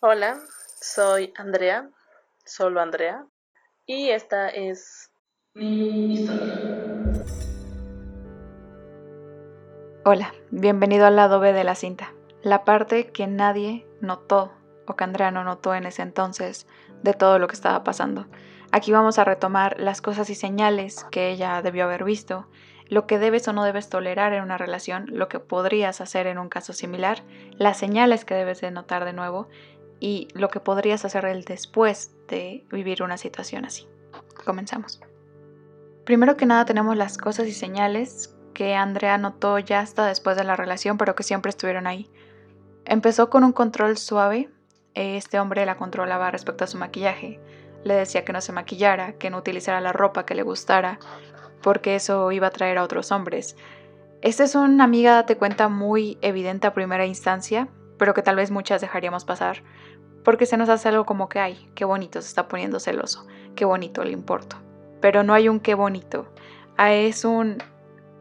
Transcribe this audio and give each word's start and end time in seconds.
Hola, 0.00 0.36
soy 0.78 1.32
Andrea, 1.38 1.88
solo 2.44 2.82
Andrea, 2.82 3.24
y 3.86 4.10
esta 4.10 4.50
es 4.50 5.10
mi 5.54 6.12
historia. 6.12 7.24
Hola, 10.04 10.34
bienvenido 10.50 11.06
al 11.06 11.16
lado 11.16 11.40
B 11.40 11.54
de 11.54 11.64
la 11.64 11.74
cinta, 11.74 12.12
la 12.42 12.62
parte 12.66 13.10
que 13.10 13.26
nadie 13.26 13.86
notó 14.02 14.52
o 14.86 14.96
que 14.96 15.04
Andrea 15.04 15.30
no 15.30 15.44
notó 15.44 15.74
en 15.74 15.86
ese 15.86 16.02
entonces 16.02 16.66
de 17.02 17.14
todo 17.14 17.38
lo 17.38 17.48
que 17.48 17.54
estaba 17.54 17.82
pasando. 17.82 18.26
Aquí 18.72 18.92
vamos 18.92 19.18
a 19.18 19.24
retomar 19.24 19.80
las 19.80 20.02
cosas 20.02 20.28
y 20.28 20.34
señales 20.34 21.06
que 21.10 21.30
ella 21.30 21.62
debió 21.62 21.84
haber 21.84 22.04
visto, 22.04 22.50
lo 22.88 23.06
que 23.06 23.18
debes 23.18 23.48
o 23.48 23.52
no 23.52 23.64
debes 23.64 23.88
tolerar 23.88 24.32
en 24.32 24.42
una 24.42 24.58
relación, 24.58 25.06
lo 25.08 25.28
que 25.28 25.40
podrías 25.40 26.00
hacer 26.00 26.26
en 26.26 26.38
un 26.38 26.48
caso 26.48 26.72
similar, 26.72 27.22
las 27.52 27.78
señales 27.78 28.24
que 28.24 28.34
debes 28.34 28.60
de 28.60 28.70
notar 28.70 29.04
de 29.04 29.12
nuevo 29.12 29.48
y 30.00 30.28
lo 30.34 30.48
que 30.48 30.60
podrías 30.60 31.04
hacer 31.04 31.24
el 31.24 31.44
después 31.44 32.12
de 32.28 32.64
vivir 32.70 33.02
una 33.02 33.16
situación 33.16 33.64
así. 33.64 33.88
Comenzamos. 34.44 35.00
Primero 36.04 36.36
que 36.36 36.46
nada 36.46 36.64
tenemos 36.64 36.96
las 36.96 37.18
cosas 37.18 37.46
y 37.46 37.52
señales 37.52 38.34
que 38.54 38.74
Andrea 38.74 39.18
notó 39.18 39.58
ya 39.58 39.80
hasta 39.80 40.06
después 40.06 40.36
de 40.36 40.44
la 40.44 40.56
relación, 40.56 40.98
pero 40.98 41.14
que 41.14 41.22
siempre 41.22 41.50
estuvieron 41.50 41.86
ahí. 41.86 42.10
Empezó 42.84 43.28
con 43.28 43.44
un 43.44 43.52
control 43.52 43.98
suave. 43.98 44.48
Este 44.94 45.38
hombre 45.40 45.66
la 45.66 45.76
controlaba 45.76 46.30
respecto 46.30 46.64
a 46.64 46.68
su 46.68 46.78
maquillaje. 46.78 47.40
Le 47.84 47.94
decía 47.94 48.24
que 48.24 48.32
no 48.32 48.40
se 48.40 48.52
maquillara, 48.52 49.14
que 49.14 49.30
no 49.30 49.38
utilizara 49.38 49.80
la 49.80 49.92
ropa 49.92 50.24
que 50.24 50.34
le 50.34 50.42
gustara, 50.42 50.98
porque 51.62 51.96
eso 51.96 52.30
iba 52.32 52.46
a 52.46 52.50
atraer 52.50 52.78
a 52.78 52.84
otros 52.84 53.12
hombres. 53.12 53.56
Esta 54.22 54.44
es 54.44 54.54
una 54.54 54.84
amiga, 54.84 55.12
date 55.12 55.36
cuenta, 55.36 55.68
muy 55.68 56.16
evidente 56.22 56.66
a 56.66 56.72
primera 56.72 57.04
instancia, 57.04 57.68
pero 57.98 58.14
que 58.14 58.22
tal 58.22 58.36
vez 58.36 58.50
muchas 58.50 58.80
dejaríamos 58.80 59.24
pasar, 59.24 59.62
porque 60.24 60.46
se 60.46 60.56
nos 60.56 60.68
hace 60.68 60.88
algo 60.88 61.06
como 61.06 61.28
que, 61.28 61.38
ay, 61.38 61.70
qué 61.74 61.84
bonito, 61.84 62.20
se 62.20 62.28
está 62.28 62.48
poniendo 62.48 62.80
celoso, 62.80 63.26
qué 63.54 63.64
bonito 63.64 64.04
le 64.04 64.12
importo. 64.12 64.56
Pero 65.00 65.22
no 65.22 65.34
hay 65.34 65.48
un 65.48 65.60
qué 65.60 65.74
bonito, 65.74 66.26
ah, 66.76 66.92
es 66.92 67.24
un, 67.24 67.58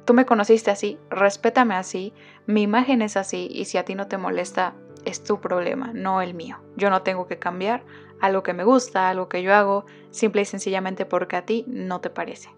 tú 0.06 0.14
me 0.14 0.26
conociste 0.26 0.72
así, 0.72 1.00
respétame 1.10 1.76
así, 1.76 2.14
mi 2.46 2.62
imagen 2.62 3.02
es 3.02 3.18
así 3.18 3.48
y 3.52 3.66
si 3.66 3.78
a 3.78 3.86
ti 3.86 3.96
no 3.96 4.08
te 4.08 4.18
molesta, 4.18 4.76
es 5.06 5.24
tu 5.24 5.40
problema, 5.40 5.92
no 5.94 6.22
el 6.22 6.34
mío. 6.34 6.58
Yo 6.76 6.90
no 6.90 7.04
tengo 7.04 7.28
que 7.28 7.40
cambiar 7.40 7.84
algo 8.22 8.44
que 8.44 8.54
me 8.54 8.64
gusta, 8.64 9.10
algo 9.10 9.30
que 9.30 9.44
yo 9.44 9.54
hago, 9.54 9.86
simple 10.12 10.42
y 10.42 10.46
sencillamente 10.46 11.06
porque 11.06 11.36
a 11.36 11.46
ti 11.46 11.66
no 11.68 12.02
te 12.02 12.10
parece. 12.10 12.50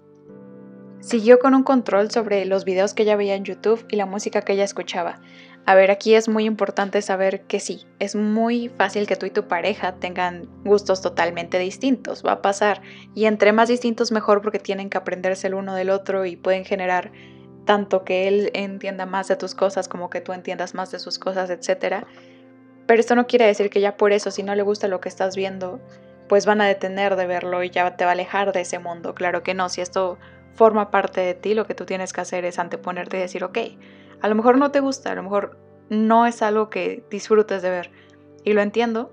Siguió 1.00 1.40
con 1.40 1.54
un 1.54 1.64
control 1.64 2.10
sobre 2.10 2.46
los 2.46 2.66
videos 2.66 2.94
que 2.94 3.04
ella 3.04 3.16
veía 3.16 3.36
en 3.36 3.44
YouTube 3.44 3.86
y 3.90 3.96
la 3.96 4.06
música 4.06 4.42
que 4.42 4.54
ella 4.54 4.64
escuchaba. 4.64 5.20
A 5.68 5.76
ver, 5.76 5.92
aquí 5.92 6.16
es 6.16 6.30
muy 6.30 6.46
importante 6.46 7.02
saber 7.02 7.42
que 7.42 7.60
sí, 7.60 7.86
es 8.00 8.16
muy 8.16 8.70
fácil 8.70 9.06
que 9.06 9.18
tú 9.18 9.26
y 9.26 9.32
tu 9.32 9.50
pareja 9.50 9.96
tengan 9.96 10.48
gustos 10.64 11.02
totalmente 11.02 11.60
distintos, 11.60 12.24
va 12.26 12.32
a 12.32 12.42
pasar. 12.42 12.82
Y 13.14 13.26
entre 13.26 13.52
más 13.52 13.68
distintos 13.68 14.14
mejor 14.14 14.42
porque 14.42 14.60
tienen 14.60 14.90
que 14.90 14.98
aprenderse 14.98 15.48
el 15.48 15.56
uno 15.56 15.76
del 15.76 15.90
otro 15.90 16.24
y 16.24 16.38
pueden 16.38 16.64
generar 16.64 17.12
tanto 17.66 18.06
que 18.06 18.30
él 18.30 18.50
entienda 18.54 19.06
más 19.06 19.28
de 19.28 19.36
tus 19.36 19.56
cosas 19.56 19.90
como 19.90 20.10
que 20.10 20.22
tú 20.22 20.32
entiendas 20.32 20.74
más 20.74 20.90
de 20.90 21.00
sus 21.00 21.20
cosas, 21.20 21.50
etc. 21.50 22.06
Pero 22.86 23.02
esto 23.02 23.16
no 23.16 23.28
quiere 23.28 23.46
decir 23.46 23.70
que 23.70 23.82
ya 23.82 23.98
por 23.98 24.14
eso, 24.14 24.32
si 24.32 24.44
no 24.44 24.56
le 24.56 24.64
gusta 24.64 24.88
lo 24.88 25.02
que 25.02 25.10
estás 25.10 25.36
viendo, 25.36 25.82
pues 26.30 26.46
van 26.46 26.62
a 26.62 26.66
detener 26.66 27.18
de 27.18 27.28
verlo 27.28 27.62
y 27.62 27.72
ya 27.72 27.98
te 27.98 28.06
va 28.06 28.12
a 28.12 28.14
alejar 28.14 28.54
de 28.54 28.62
ese 28.62 28.80
mundo. 28.80 29.14
Claro 29.14 29.44
que 29.44 29.54
no, 29.54 29.68
si 29.68 29.82
esto 29.82 30.18
forma 30.54 30.92
parte 30.92 31.20
de 31.20 31.34
ti, 31.34 31.56
lo 31.56 31.68
que 31.68 31.76
tú 31.76 31.86
tienes 31.86 32.14
que 32.14 32.22
hacer 32.22 32.46
es 32.46 32.58
anteponerte 32.58 33.18
y 33.18 33.20
decir, 33.20 33.44
ok, 33.44 33.58
a 34.22 34.28
lo 34.28 34.36
mejor 34.36 34.58
no 34.58 34.72
te 34.72 34.80
gusta, 34.80 35.12
a 35.12 35.16
lo 35.16 35.24
mejor 35.24 35.58
no 35.90 36.26
es 36.26 36.42
algo 36.42 36.70
que 36.70 37.04
disfrutes 37.10 37.62
de 37.62 37.70
ver. 37.70 37.92
Y 38.44 38.54
lo 38.54 38.62
entiendo, 38.62 39.12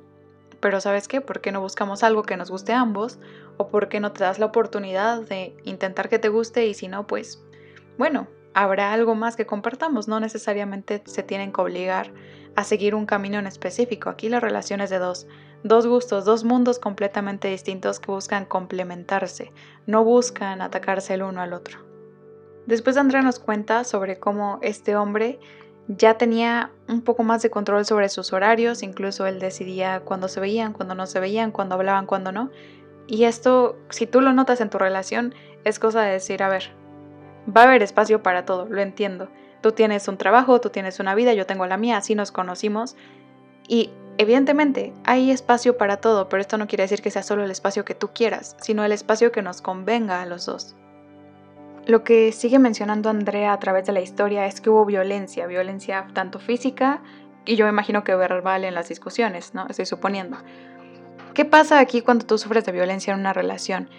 pero 0.61 0.81
¿sabes 0.81 1.09
qué? 1.09 1.21
¿Por 1.21 1.41
qué 1.41 1.53
no 1.53 1.61
buscamos 1.61 2.03
algo 2.03 2.23
que 2.23 2.37
nos 2.37 2.51
guste 2.51 2.73
a 2.73 2.81
ambos? 2.81 3.19
¿O 3.57 3.69
por 3.69 3.89
qué 3.89 4.01
no 4.01 4.13
te 4.13 4.25
das 4.25 4.39
la 4.39 4.47
oportunidad 4.47 5.23
de 5.23 5.57
intentar 5.65 6.09
que 6.09 6.19
te 6.19 6.29
guste 6.29 6.67
y 6.67 6.75
si 6.75 6.89
no, 6.89 7.07
pues, 7.07 7.43
bueno, 7.99 8.29
habrá 8.55 8.93
algo 8.93 9.15
más 9.15 9.37
que 9.37 9.47
compartamos, 9.47 10.09
no 10.09 10.21
necesariamente 10.21 11.03
se 11.05 11.23
tienen 11.23 11.53
que 11.53 11.61
obligar 11.61 12.13
a 12.57 12.65
seguir 12.65 12.95
un 12.95 13.07
camino 13.07 13.39
en 13.39 13.47
específico. 13.47 14.11
Aquí 14.11 14.29
la 14.29 14.41
relación 14.41 14.81
es 14.81 14.91
de 14.91 14.99
dos, 14.99 15.27
dos 15.65 15.87
gustos, 15.87 16.25
dos 16.25 16.45
mundos 16.45 16.79
completamente 16.79 17.49
distintos 17.49 18.01
que 18.01 18.13
buscan 18.13 18.47
complementarse, 18.47 19.53
no 19.87 20.05
buscan 20.05 20.63
atacarse 20.63 21.15
el 21.15 21.25
uno 21.25 21.41
al 21.41 21.53
otro. 21.53 21.94
Después 22.67 22.97
Andrea 22.97 23.23
nos 23.23 23.39
cuenta 23.39 23.85
sobre 23.85 24.19
cómo 24.19 24.59
este 24.63 24.97
hombre 24.97 25.39
ya 25.87 26.17
tenía 26.17 26.71
un 26.89 27.03
poco 27.03 27.23
más 27.23 27.43
de 27.43 27.51
control 27.51 27.85
sobre 27.85 28.09
sus 28.09 28.33
horarios, 28.33 28.83
incluso 28.83 29.27
él 29.27 29.39
decidía 29.39 30.01
cuándo 30.01 30.29
se 30.29 30.41
veían, 30.41 30.73
cuándo 30.73 30.95
no 30.95 31.07
se 31.07 31.21
veían, 31.21 31.51
cuándo 31.53 31.75
hablaban, 31.75 32.07
cuándo 32.07 32.33
no. 32.33 32.51
Y 33.07 33.25
esto, 33.25 33.77
si 33.91 34.07
tú 34.07 34.23
lo 34.23 34.33
notas 34.33 34.63
en 34.63 34.71
tu 34.71 34.79
relación, 34.79 35.35
es 35.65 35.79
cosa 35.79 36.01
de 36.03 36.13
decir, 36.13 36.43
a 36.43 36.49
ver, 36.49 36.71
va 37.55 37.63
a 37.63 37.65
haber 37.65 37.83
espacio 37.83 38.23
para 38.23 38.47
todo, 38.47 38.67
lo 38.67 38.81
entiendo. 38.81 39.29
Tú 39.61 39.73
tienes 39.73 40.09
un 40.09 40.17
trabajo, 40.17 40.61
tú 40.61 40.71
tienes 40.71 41.01
una 41.01 41.15
vida, 41.15 41.35
yo 41.35 41.45
tengo 41.47 41.67
la 41.67 41.77
mía, 41.77 41.99
así 41.99 42.15
nos 42.15 42.33
conocimos. 42.33 42.97
Y 43.69 43.91
evidentemente 44.17 44.95
hay 45.05 45.31
espacio 45.31 45.77
para 45.77 45.99
todo, 45.99 46.31
pero 46.31 46.41
esto 46.41 46.57
no 46.57 46.67
quiere 46.67 46.85
decir 46.85 47.03
que 47.03 47.11
sea 47.11 47.23
solo 47.23 47.45
el 47.45 47.51
espacio 47.51 47.85
que 47.85 47.95
tú 47.95 48.09
quieras, 48.15 48.57
sino 48.61 48.85
el 48.85 48.93
espacio 48.93 49.33
que 49.33 49.43
nos 49.43 49.61
convenga 49.61 50.23
a 50.23 50.27
los 50.27 50.47
dos. 50.47 50.75
Lo 51.87 52.03
que 52.03 52.33
sigue 52.33 52.59
mencionando 52.59 53.11
Andrea 53.11 53.53
a 53.53 53.59
través 53.59 53.85
de 53.85 53.93
la 53.93 54.01
historia 54.01 54.47
es 54.47 54.63
que 54.63 54.71
hubo 54.71 54.87
violencia, 54.87 55.47
violencia 55.47 56.07
tanto 56.15 56.39
física 56.39 57.03
y 57.45 57.57
yo 57.57 57.67
me 57.67 57.73
imagino 57.73 58.05
que 58.05 58.15
verbal 58.15 58.65
en 58.65 58.75
las 58.75 58.89
discusiones, 58.89 59.53
¿no? 59.53 59.67
Estoy 59.69 59.85
suponiendo. 59.85 60.39
¿Qué 61.35 61.45
pasa 61.45 61.79
aquí 61.81 62.01
cuando 62.01 62.25
tú 62.25 62.39
sufres 62.39 62.65
de 62.65 62.73
violencia 62.73 63.13
en 63.13 63.21
una 63.21 63.35
relación? 63.35 63.91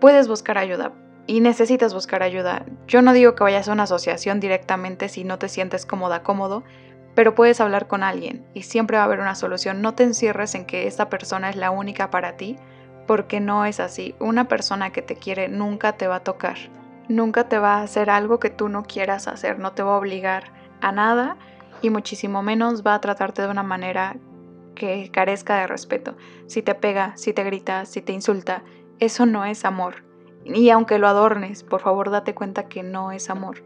Puedes 0.00 0.28
buscar 0.28 0.56
ayuda 0.56 0.92
y 1.26 1.40
necesitas 1.40 1.92
buscar 1.92 2.22
ayuda. 2.22 2.64
Yo 2.86 3.02
no 3.02 3.12
digo 3.12 3.34
que 3.34 3.44
vayas 3.44 3.68
a 3.68 3.72
una 3.72 3.82
asociación 3.82 4.40
directamente 4.40 5.10
si 5.10 5.24
no 5.24 5.38
te 5.38 5.50
sientes 5.50 5.84
cómoda, 5.84 6.22
cómodo, 6.22 6.64
pero 7.14 7.34
puedes 7.34 7.60
hablar 7.60 7.86
con 7.86 8.02
alguien 8.02 8.46
y 8.54 8.62
siempre 8.62 8.96
va 8.96 9.02
a 9.02 9.06
haber 9.06 9.20
una 9.20 9.34
solución. 9.34 9.82
No 9.82 9.94
te 9.94 10.04
encierres 10.04 10.54
en 10.54 10.64
que 10.64 10.86
esta 10.86 11.10
persona 11.10 11.50
es 11.50 11.56
la 11.56 11.70
única 11.70 12.10
para 12.10 12.38
ti, 12.38 12.56
porque 13.06 13.40
no 13.40 13.66
es 13.66 13.78
así. 13.78 14.14
Una 14.20 14.48
persona 14.48 14.90
que 14.90 15.02
te 15.02 15.16
quiere 15.16 15.48
nunca 15.48 15.98
te 15.98 16.06
va 16.08 16.16
a 16.16 16.24
tocar 16.24 16.56
nunca 17.08 17.48
te 17.48 17.58
va 17.58 17.76
a 17.76 17.82
hacer 17.82 18.10
algo 18.10 18.38
que 18.38 18.50
tú 18.50 18.68
no 18.68 18.82
quieras 18.82 19.28
hacer, 19.28 19.58
no 19.58 19.72
te 19.72 19.82
va 19.82 19.94
a 19.94 19.98
obligar 19.98 20.52
a 20.80 20.92
nada 20.92 21.36
y 21.82 21.90
muchísimo 21.90 22.42
menos 22.42 22.82
va 22.84 22.94
a 22.94 23.00
tratarte 23.00 23.42
de 23.42 23.48
una 23.48 23.62
manera 23.62 24.16
que 24.74 25.10
carezca 25.10 25.56
de 25.58 25.66
respeto. 25.66 26.16
Si 26.46 26.62
te 26.62 26.74
pega, 26.74 27.16
si 27.16 27.32
te 27.32 27.44
grita, 27.44 27.84
si 27.84 28.02
te 28.02 28.12
insulta, 28.12 28.62
eso 28.98 29.26
no 29.26 29.44
es 29.44 29.64
amor. 29.64 30.04
Y 30.44 30.70
aunque 30.70 30.98
lo 30.98 31.08
adornes, 31.08 31.62
por 31.62 31.80
favor 31.80 32.10
date 32.10 32.34
cuenta 32.34 32.68
que 32.68 32.82
no 32.82 33.12
es 33.12 33.30
amor. 33.30 33.62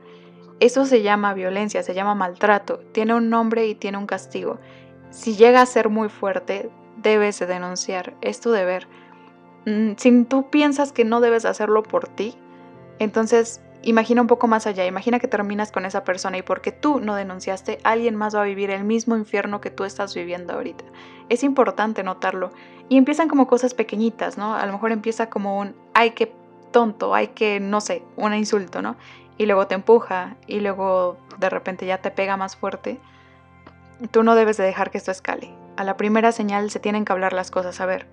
Eso 0.60 0.84
se 0.84 1.03
llama 1.03 1.34
violencia, 1.34 1.82
se 1.82 1.94
llama 1.94 2.15
maltrato, 2.15 2.81
tiene 2.93 3.15
un 3.15 3.31
nombre 3.31 3.66
y 3.66 3.75
tiene 3.75 3.98
un 3.98 4.06
castigo. 4.06 4.59
Si 5.10 5.37
llega 5.37 5.62
a 5.62 5.66
ser 5.66 5.88
muy 5.88 6.09
fuerte, 6.09 6.71
debes 6.97 7.38
de 7.38 7.47
denunciar, 7.47 8.15
es 8.21 8.41
tu 8.41 8.50
deber. 8.50 8.88
Mm, 9.66 9.93
si 9.97 10.25
tú 10.25 10.50
piensas 10.50 10.93
que 10.93 11.04
no 11.04 11.21
debes 11.21 11.44
hacerlo 11.44 11.82
por 11.82 12.09
ti, 12.09 12.37
entonces, 12.98 13.60
imagina 13.82 14.20
un 14.20 14.26
poco 14.26 14.47
más 14.47 14.66
allá, 14.66 14.86
imagina 14.86 15.19
que 15.19 15.28
terminas 15.28 15.72
con 15.72 15.84
esa 15.84 16.04
persona 16.04 16.38
y 16.38 16.42
porque 16.42 16.72
tú 16.72 17.00
no 17.00 17.14
denunciaste, 17.14 17.78
alguien 17.84 18.16
más 18.16 18.34
va 18.34 18.42
a 18.42 18.44
vivir 18.44 18.70
el 18.70 18.84
mismo 18.84 19.16
infierno 19.16 19.60
que 19.60 19.70
tú 19.70 19.84
estás 19.84 20.14
viviendo 20.14 20.54
ahorita. 20.54 20.84
Es 21.28 21.44
importante 21.44 22.03
notarlo. 22.03 22.50
Y 22.88 22.97
empiezan 22.97 23.28
como 23.28 23.47
cosas 23.47 23.75
pequeñitas, 23.75 24.38
¿no? 24.38 24.54
A 24.54 24.64
lo 24.66 24.72
mejor 24.72 24.92
empieza 24.92 25.28
como 25.28 25.59
un, 25.59 25.76
ay, 25.94 26.12
qué 26.12 26.32
tonto, 26.70 27.14
ay, 27.14 27.28
que, 27.28 27.60
no 27.60 27.81
sé, 27.81 28.03
un 28.16 28.34
insulto, 28.34 28.82
¿no? 28.82 28.97
Y 29.36 29.47
luego 29.47 29.66
te 29.66 29.75
empuja 29.75 30.36
y 30.47 30.60
luego 30.60 31.19
de 31.38 31.50
repente 31.50 31.86
ya 31.86 31.98
te 31.98 32.10
pega 32.10 32.36
más 32.36 32.56
fuerte. 32.56 32.98
Tú 34.10 34.22
no 34.22 34.34
debes 34.34 34.56
de 34.56 34.65
dejar 34.65 34.91
que 34.91 34.98
esto 34.98 35.10
escale. 35.10 35.54
A 35.76 35.84
la 35.84 35.97
primera 35.97 36.33
señal 36.33 36.71
se 36.71 36.80
tienen 36.80 37.04
que 37.04 37.12
hablar 37.12 37.33
las 37.33 37.50
cosas. 37.50 37.80
A 37.80 37.86
ver, 37.86 38.06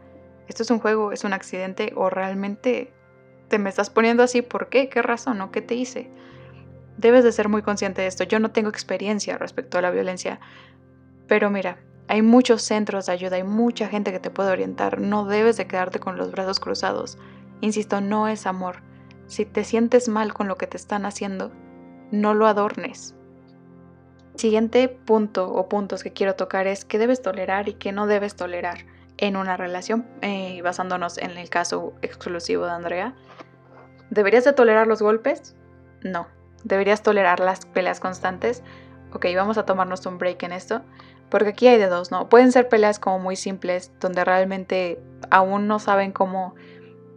¿esto 0.48 0.62
es 0.64 0.70
un 0.70 0.80
juego, 0.80 1.12
es 1.12 1.24
un 1.24 1.34
accidente 1.34 1.94
o 1.96 2.10
realmente 2.10 2.92
te 3.48 3.60
me 3.60 3.70
estás 3.70 3.90
poniendo 3.90 4.24
así, 4.24 4.42
¿por 4.42 4.70
qué? 4.70 4.90
¿Qué 4.90 5.02
razón 5.02 5.42
o 5.42 5.52
qué 5.52 5.62
te 5.62 5.76
hice? 5.76 6.10
Debes 6.98 7.24
de 7.24 7.32
ser 7.32 7.50
muy 7.50 7.62
consciente 7.62 8.02
de 8.02 8.08
esto. 8.08 8.24
Yo 8.24 8.40
no 8.40 8.52
tengo 8.52 8.70
experiencia 8.70 9.38
respecto 9.38 9.78
a 9.78 9.82
la 9.82 9.92
violencia, 9.92 10.40
pero 11.28 11.50
mira, 11.50 11.78
hay 12.08 12.22
muchos 12.22 12.62
centros 12.62 13.08
de 13.08 13.14
ayuda, 13.14 13.36
hay 13.36 13.44
mucha 13.44 13.88
gente 13.88 14.12
que 14.12 14.20
te 14.20 14.30
puede 14.30 14.52
orientar. 14.52 15.02
No 15.02 15.26
debes 15.26 15.58
de 15.58 15.68
quedarte 15.68 16.00
con 16.00 16.18
los 16.18 16.32
brazos 16.32 16.60
cruzados. 16.60 17.18
Insisto, 17.62 18.02
no 18.02 18.28
es 18.28 18.46
amor. 18.46 18.78
Si 19.28 19.46
te 19.46 19.64
sientes 19.64 20.08
mal 20.08 20.34
con 20.34 20.48
lo 20.48 20.58
que 20.58 20.68
te 20.68 20.78
están 20.78 21.06
haciendo, 21.06 21.52
no 22.12 22.34
lo 22.34 22.48
adornes. 22.48 23.16
Siguiente 24.36 24.88
punto 24.90 25.52
o 25.52 25.68
puntos 25.70 26.04
que 26.04 26.14
quiero 26.14 26.36
tocar 26.36 26.68
es 26.68 26.86
qué 26.86 26.98
debes 26.98 27.22
tolerar 27.22 27.70
y 27.70 27.74
qué 27.74 27.92
no 27.92 28.06
debes 28.06 28.36
tolerar 28.36 28.95
en 29.18 29.38
una 29.38 29.58
relación, 29.58 30.06
eh, 30.22 30.62
basándonos 30.62 31.18
en 31.18 31.32
el 31.32 31.50
caso 31.50 31.94
exclusivo 32.02 32.66
de 32.66 32.72
Andrea. 32.72 33.16
¿Deberías 34.10 34.44
de 34.44 34.54
tolerar 34.54 34.88
los 34.88 35.02
golpes? 35.02 35.56
No. 36.04 36.28
¿Deberías 36.64 37.04
tolerar 37.04 37.40
las 37.40 37.66
peleas 37.66 38.00
constantes? 38.00 38.64
Ok, 39.14 39.28
vamos 39.36 39.58
a 39.58 39.66
tomarnos 39.66 40.06
un 40.06 40.18
break 40.18 40.44
en 40.44 40.52
esto. 40.52 40.82
Porque 41.30 41.50
aquí 41.50 41.68
hay 41.68 41.78
de 41.78 41.88
dos, 41.88 42.12
¿no? 42.12 42.30
Pueden 42.30 42.52
ser 42.52 42.70
peleas 42.70 43.00
como 43.00 43.20
muy 43.20 43.36
simples, 43.36 43.92
donde 44.00 44.24
realmente 44.24 45.02
aún 45.32 45.68
no 45.68 45.80
saben 45.80 46.12
cómo 46.12 46.56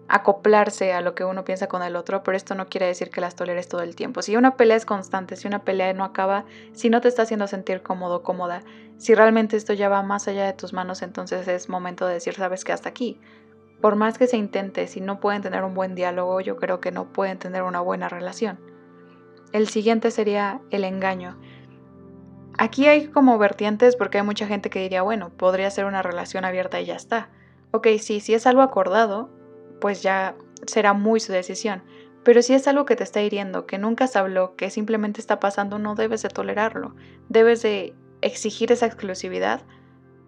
acoplarse 0.09 0.94
a 0.94 1.03
lo 1.03 1.15
que 1.15 1.25
uno 1.25 1.44
piensa 1.44 1.67
con 1.67 1.83
el 1.83 1.94
otro, 1.94 2.23
pero 2.23 2.37
esto 2.37 2.55
no 2.55 2.67
quiere 2.67 2.87
decir 2.87 3.11
que 3.11 3.21
las 3.21 3.37
toleres 3.37 3.69
todo 3.69 3.83
el 3.83 3.94
tiempo. 3.94 4.23
Si 4.23 4.37
una 4.37 4.56
pelea 4.56 4.77
es 4.77 4.87
constante, 4.87 5.37
si 5.37 5.47
una 5.47 5.65
pelea 5.65 5.93
no 5.93 6.05
acaba, 6.05 6.47
si 6.73 6.89
no 6.89 7.03
te 7.03 7.09
está 7.09 7.23
haciendo 7.23 7.47
sentir 7.47 7.83
cómodo, 7.83 8.23
cómoda, 8.23 8.62
si 8.99 9.15
realmente 9.15 9.56
esto 9.56 9.73
ya 9.73 9.89
va 9.89 10.03
más 10.03 10.29
allá 10.29 10.45
de 10.45 10.53
tus 10.53 10.73
manos, 10.73 11.03
entonces 11.03 11.47
es 11.47 11.69
momento 11.69 12.06
de 12.06 12.15
decir, 12.15 12.35
sabes 12.35 12.65
que 12.65 12.73
hasta 12.73 12.89
aquí. 12.89 13.21
Por 13.81 13.95
más 13.95 14.19
que 14.19 14.27
se 14.27 14.37
intente, 14.37 14.89
si 14.89 15.00
no 15.00 15.21
pueden 15.21 15.41
tener 15.41 15.62
un 15.62 15.73
buen 15.73 15.95
diálogo, 15.95 16.41
yo 16.41 16.56
creo 16.56 16.81
que 16.81 16.91
no 16.91 17.12
pueden 17.12 17.39
tener 17.39 17.62
una 17.62 17.81
buena 17.81 18.09
relación. 18.09 18.59
El 19.53 19.69
siguiente 19.69 20.11
sería 20.11 20.61
el 20.71 20.83
engaño. 20.83 21.39
Aquí 22.59 22.89
hay 22.89 23.06
como 23.06 23.39
vertientes 23.39 23.95
porque 23.95 24.19
hay 24.19 24.25
mucha 24.25 24.49
gente 24.49 24.69
que 24.69 24.81
diría, 24.81 25.03
bueno, 25.03 25.31
podría 25.31 25.71
ser 25.71 25.85
una 25.85 26.03
relación 26.03 26.44
abierta 26.44 26.81
y 26.81 26.87
ya 26.87 26.97
está. 26.97 27.31
Ok, 27.71 27.87
sí, 28.01 28.19
si 28.19 28.35
es 28.35 28.49
algo 28.49 28.62
acordado, 28.62 29.31
pues 29.81 30.03
ya 30.03 30.35
será 30.67 30.93
muy 30.93 31.21
su 31.21 31.33
decisión. 31.33 31.85
Pero 32.25 32.43
si 32.43 32.55
es 32.55 32.67
algo 32.67 32.85
que 32.85 32.97
te 32.97 33.05
está 33.05 33.23
hiriendo, 33.23 33.65
que 33.65 33.79
nunca 33.79 34.09
se 34.09 34.19
habló, 34.19 34.56
que 34.56 34.71
simplemente 34.71 35.21
está 35.21 35.39
pasando, 35.39 35.79
no 35.79 35.94
debes 35.94 36.23
de 36.23 36.31
tolerarlo. 36.31 36.97
Debes 37.29 37.62
de 37.62 37.94
exigir 38.20 38.73
esa 38.73 38.87
exclusividad 38.87 39.62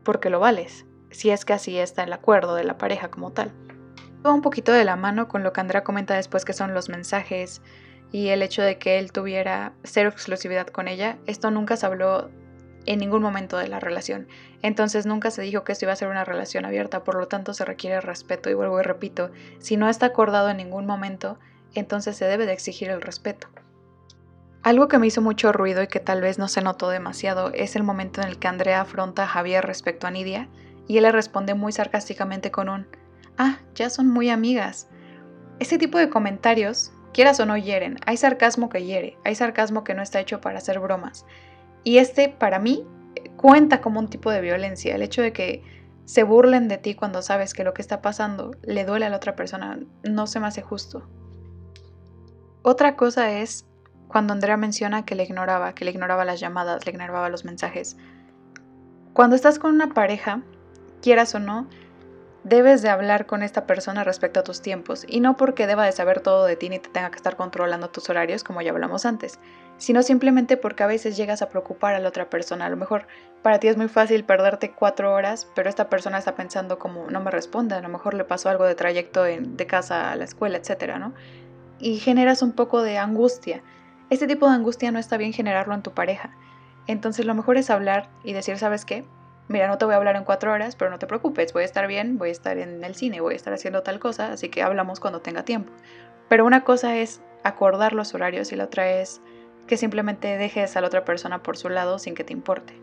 porque 0.05 0.31
lo 0.31 0.41
vales, 0.41 0.87
si 1.11 1.31
es 1.31 1.45
que 1.45 1.53
así 1.53 1.79
está 1.79 2.05
el 2.05 2.13
acuerdo 2.13 2.55
de 2.55 2.65
la 2.65 2.79
pareja 2.79 3.11
como 3.11 3.33
tal. 3.33 3.53
Va 4.25 4.33
un 4.33 4.43
poquito 4.43 4.73
de 4.73 4.85
la 4.85 4.97
mano 4.97 5.29
con 5.29 5.43
lo 5.43 5.53
que 5.53 5.61
Andrea 5.61 5.85
comenta 5.85 6.15
después 6.15 6.45
que 6.45 6.53
son 6.53 6.75
los 6.75 6.89
mensajes 6.89 7.63
y 8.13 8.29
el 8.29 8.43
hecho 8.43 8.63
de 8.63 8.79
que 8.79 8.99
él 8.99 9.13
tuviera 9.13 9.73
cero 9.85 10.11
exclusividad 10.11 10.67
con 10.67 10.89
ella. 10.89 11.19
Esto 11.27 11.51
nunca 11.51 11.77
se 11.77 11.87
habló 11.87 12.31
en 12.87 12.99
ningún 12.99 13.23
momento 13.23 13.57
de 13.57 13.69
la 13.69 13.81
relación. 13.81 14.29
Entonces 14.63 15.07
nunca 15.07 15.31
se 15.31 15.43
dijo 15.43 15.65
que 15.65 15.73
esto 15.73 15.85
iba 15.85 15.93
a 15.93 15.97
ser 15.97 16.09
una 16.09 16.25
relación 16.25 16.65
abierta, 16.65 17.05
por 17.05 17.17
lo 17.17 17.29
tanto 17.29 17.55
se 17.55 17.65
requiere 17.65 18.01
respeto 18.01 18.51
y 18.51 18.55
vuelvo 18.55 18.81
y 18.81 18.83
repito, 18.83 19.31
si 19.59 19.77
no 19.77 19.89
está 19.89 20.07
acordado 20.07 20.51
en 20.51 20.57
ningún 20.57 20.87
momento, 20.87 21.39
entonces 21.75 22.17
se 22.17 22.25
debe 22.25 22.47
de 22.47 22.53
exigir 22.53 22.91
el 22.91 23.01
respeto. 23.01 23.49
Algo 24.63 24.89
que 24.89 24.99
me 24.99 25.07
hizo 25.07 25.23
mucho 25.23 25.53
ruido 25.53 25.83
y 25.83 25.89
que 25.89 26.01
tal 26.01 26.21
vez 26.21 26.39
no 26.39 26.47
se 26.47 26.61
notó 26.61 26.91
demasiado 26.91 27.51
es 27.55 27.77
el 27.77 27.83
momento 27.83 28.21
en 28.21 28.29
el 28.29 28.39
que 28.39 28.49
Andrea 28.49 28.83
afronta 28.83 29.23
a 29.23 29.27
Javier 29.27 29.65
respecto 29.65 30.07
a 30.07 30.11
Nidia 30.11 30.49
y 30.87 30.99
él 30.99 31.05
le 31.05 31.13
responde 31.13 31.55
muy 31.55 31.73
sarcásticamente 31.73 32.51
con 32.51 32.69
un 32.69 32.87
Ah, 33.39 33.59
ya 33.75 33.89
son 33.89 34.09
muy 34.09 34.29
amigas. 34.29 34.87
Ese 35.61 35.79
tipo 35.79 35.97
de 35.97 36.11
comentarios, 36.11 36.93
quieras 37.15 37.41
o 37.41 37.47
no 37.47 37.57
hieren, 37.57 37.97
hay 38.05 38.19
sarcasmo 38.19 38.69
que 38.69 38.85
hiere, 38.85 39.17
hay 39.25 39.35
sarcasmo 39.35 39.83
que 39.83 39.95
no 39.95 40.03
está 40.03 40.21
hecho 40.21 40.43
para 40.43 40.59
hacer 40.59 40.79
bromas. 40.79 41.25
Y 41.83 41.97
este, 41.97 42.29
para 42.29 42.59
mí, 42.59 42.87
cuenta 43.39 43.81
como 43.81 43.99
un 43.99 44.09
tipo 44.09 44.31
de 44.31 44.43
violencia. 44.43 44.95
El 44.95 45.01
hecho 45.01 45.23
de 45.23 45.33
que 45.33 45.63
se 46.05 46.23
burlen 46.23 46.69
de 46.69 46.77
ti 46.77 46.95
cuando 46.95 47.23
sabes 47.23 47.55
que 47.55 47.65
lo 47.65 47.73
que 47.73 47.81
está 47.81 48.03
pasando 48.03 48.51
le 48.63 48.85
duele 48.85 49.07
a 49.07 49.09
la 49.09 49.17
otra 49.17 49.37
persona 49.37 49.79
no 50.03 50.27
se 50.27 50.39
me 50.39 50.49
hace 50.49 50.61
justo. 50.61 51.09
Otra 52.63 52.95
cosa 52.95 53.31
es 53.39 53.65
cuando 54.11 54.33
Andrea 54.33 54.57
menciona 54.57 55.05
que 55.05 55.15
le 55.15 55.23
ignoraba, 55.23 55.73
que 55.73 55.85
le 55.85 55.93
ignoraba 55.93 56.25
las 56.25 56.41
llamadas, 56.41 56.85
le 56.85 56.91
ignoraba 56.91 57.29
los 57.29 57.45
mensajes. 57.45 57.97
Cuando 59.13 59.37
estás 59.37 59.61
con 59.61 59.73
una 59.73 59.95
pareja, 59.95 60.43
quieras 61.01 61.33
o 61.37 61.39
no, 61.39 61.69
debes 62.43 62.83
de 62.83 62.89
hablar 62.89 63.27
con 63.27 63.45
esta 63.45 63.67
persona 63.67 64.03
respecto 64.03 64.41
a 64.41 64.43
tus 64.43 64.63
tiempos, 64.63 65.05
y 65.07 65.21
no 65.21 65.37
porque 65.37 65.69
deba 65.69 65.85
de 65.85 65.93
saber 65.93 66.21
todo 66.21 66.45
de 66.45 66.57
ti 66.57 66.69
ni 66.71 66.81
te 66.81 66.89
tenga 66.89 67.11
que 67.11 67.17
estar 67.17 67.37
controlando 67.37 67.91
tus 67.91 68.11
horarios, 68.11 68.43
como 68.43 68.63
ya 68.63 68.73
hablamos 68.73 69.07
antes, 69.07 69.39
sino 69.77 70.03
simplemente 70.03 70.57
porque 70.57 70.83
a 70.83 70.89
veces 70.89 71.17
llegas 71.17 71.41
a 71.41 71.49
preocupar 71.49 71.95
a 71.95 72.01
la 72.01 72.09
otra 72.09 72.29
persona. 72.31 72.67
A 72.67 72.71
lo 72.71 72.77
mejor 72.77 73.07
para 73.43 73.61
ti 73.61 73.69
es 73.69 73.77
muy 73.77 73.89
fácil 73.89 74.25
perderte 74.25 74.73
cuatro 74.73 75.13
horas, 75.15 75.47
pero 75.55 75.69
esta 75.69 75.89
persona 75.89 76.19
está 76.19 76.35
pensando 76.35 76.81
como 76.81 77.09
no 77.11 77.21
me 77.21 77.31
responde, 77.31 77.77
a 77.77 77.81
lo 77.81 77.89
mejor 77.89 78.15
le 78.15 78.25
pasó 78.25 78.49
algo 78.49 78.65
de 78.65 78.75
trayecto 78.75 79.23
de 79.23 79.67
casa 79.67 80.11
a 80.11 80.17
la 80.17 80.25
escuela, 80.25 80.59
etcétera, 80.59 80.99
¿no? 80.99 81.15
Y 81.79 81.99
generas 81.99 82.43
un 82.43 82.53
poco 82.53 82.83
de 82.83 82.99
angustia. 82.99 83.63
Este 84.11 84.27
tipo 84.27 84.49
de 84.49 84.55
angustia 84.55 84.91
no 84.91 84.99
está 84.99 85.17
bien 85.17 85.33
generarlo 85.33 85.73
en 85.73 85.83
tu 85.83 85.93
pareja. 85.93 86.31
Entonces 86.89 87.27
lo 87.27 87.35
mejor 87.35 87.57
es 87.57 87.71
hablar 87.71 88.09
y 88.25 88.33
decir, 88.33 88.59
¿sabes 88.59 88.85
qué? 88.85 89.05
Mira, 89.47 89.69
no 89.69 89.79
te 89.79 89.85
voy 89.85 89.95
a 89.95 89.97
hablar 89.97 90.17
en 90.17 90.25
cuatro 90.25 90.53
horas, 90.53 90.75
pero 90.77 90.91
no 90.91 90.99
te 90.99 91.07
preocupes, 91.07 91.53
voy 91.53 91.63
a 91.63 91.67
estar 91.67 91.87
bien, 91.87 92.19
voy 92.19 92.29
a 92.29 92.33
estar 92.33 92.59
en 92.59 92.83
el 92.83 92.95
cine, 92.95 93.21
voy 93.21 93.35
a 93.35 93.37
estar 93.37 93.53
haciendo 93.53 93.83
tal 93.83 94.01
cosa, 94.01 94.33
así 94.33 94.49
que 94.49 94.63
hablamos 94.63 95.01
cuando 95.01 95.21
tenga 95.21 95.45
tiempo. 95.45 95.73
Pero 96.29 96.45
una 96.45 96.65
cosa 96.65 96.97
es 96.97 97.21
acordar 97.45 97.93
los 97.93 98.15
horarios 98.15 98.53
y 98.53 98.57
la 98.57 98.65
otra 98.65 98.91
es 98.91 99.21
que 99.67 99.77
simplemente 99.77 100.37
dejes 100.37 100.77
a 100.77 100.81
la 100.81 100.89
otra 100.89 101.05
persona 101.05 101.43
por 101.43 101.57
su 101.57 101.69
lado 101.69 102.01
sin 102.01 102.15
que 102.15 102.25
te 102.25 102.33
importe. 102.33 102.75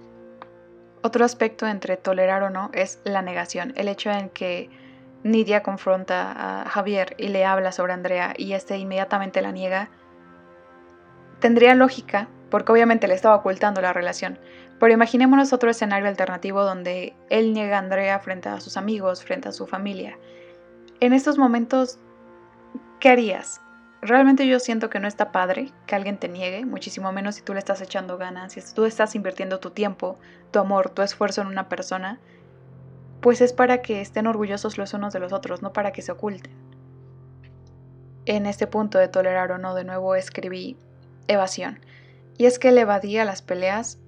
Otro 1.02 1.26
aspecto 1.26 1.68
entre 1.68 1.98
tolerar 1.98 2.44
o 2.44 2.50
no 2.50 2.70
es 2.74 3.00
la 3.04 3.22
negación, 3.22 3.74
el 3.76 3.88
hecho 3.88 4.12
en 4.12 4.30
que 4.30 4.70
Nidia 5.24 5.64
confronta 5.64 6.64
a 6.64 6.70
Javier 6.70 7.16
y 7.18 7.28
le 7.28 7.46
habla 7.46 7.72
sobre 7.72 7.94
Andrea 7.94 8.34
y 8.38 8.54
este 8.54 8.78
inmediatamente 8.78 9.42
la 9.42 9.52
niega, 9.52 9.90
tendría 11.40 11.76
lógica 11.76 12.28
porque 12.50 12.72
obviamente 12.72 13.08
le 13.08 13.14
estaba 13.14 13.36
ocultando 13.36 13.82
la 13.82 13.94
relación, 13.94 14.40
pero 14.80 14.94
imaginémonos 14.94 15.54
otro 15.54 15.70
escenario 15.70 16.08
alternativo 16.08 16.64
donde 16.64 17.14
él 17.30 17.54
niega 17.54 17.76
a 17.76 17.80
Andrea 17.80 18.20
frente 18.20 18.50
a 18.50 18.62
sus 18.62 18.78
amigos, 18.78 19.24
frente 19.24 19.50
a 19.50 19.52
su 19.52 19.68
familia. 19.68 20.18
En 21.00 21.14
estos 21.14 21.38
momentos, 21.38 22.00
¿qué 23.00 23.10
harías? 23.10 23.62
realmente 24.02 24.48
yo 24.48 24.60
siento 24.60 24.90
que 24.90 25.00
no 25.00 25.08
está 25.08 25.32
padre 25.32 25.72
que 25.86 25.96
alguien 25.96 26.18
te 26.18 26.28
niegue, 26.28 26.66
muchísimo 26.66 27.12
menos 27.12 27.36
si 27.36 27.42
tú 27.42 27.54
le 27.54 27.60
estás 27.60 27.82
echando 27.82 28.18
ganas, 28.18 28.54
si 28.54 28.62
tú 28.74 28.86
estás 28.86 29.16
invirtiendo 29.16 29.60
tu 29.60 29.72
tiempo, 29.72 30.20
tu 30.52 30.60
amor, 30.60 30.90
tu 30.90 31.02
esfuerzo 31.02 31.42
en 31.42 31.48
una 31.48 31.70
persona, 31.70 32.20
pues 33.22 33.42
es 33.42 33.54
para 33.54 33.82
que 33.82 34.02
estén 34.02 34.28
orgullosos 34.28 34.78
los 34.78 34.94
unos 34.94 35.14
de 35.14 35.20
los 35.20 35.34
otros, 35.34 35.62
no 35.62 35.74
para 35.74 35.92
que 35.92 36.02
se 36.02 36.12
oculten. 36.12 36.54
En 38.26 38.46
este 38.46 38.68
punto 38.68 38.98
de 38.98 39.08
tolerar 39.08 39.52
o 39.52 39.58
no, 39.58 39.74
de 39.74 39.84
nuevo 39.84 40.16
escribí 40.16 40.78
evasión. 41.28 41.80
Y 42.38 42.46
es 42.46 42.60
que 42.60 42.72
le 42.72 42.82
evadía 42.82 43.26
las 43.26 43.42
peleas 43.42 44.00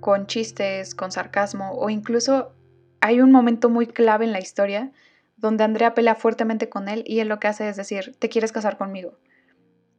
con 0.00 0.26
chistes, 0.26 0.94
con 0.94 1.12
sarcasmo 1.12 1.72
o 1.72 1.90
incluso 1.90 2.52
hay 3.00 3.20
un 3.20 3.32
momento 3.32 3.68
muy 3.68 3.86
clave 3.86 4.24
en 4.24 4.32
la 4.32 4.40
historia 4.40 4.92
donde 5.36 5.64
Andrea 5.64 5.94
pelea 5.94 6.14
fuertemente 6.14 6.68
con 6.68 6.88
él 6.88 7.04
y 7.06 7.20
él 7.20 7.28
lo 7.28 7.38
que 7.38 7.48
hace 7.48 7.68
es 7.68 7.76
decir, 7.76 8.16
¿te 8.18 8.28
quieres 8.28 8.52
casar 8.52 8.78
conmigo? 8.78 9.18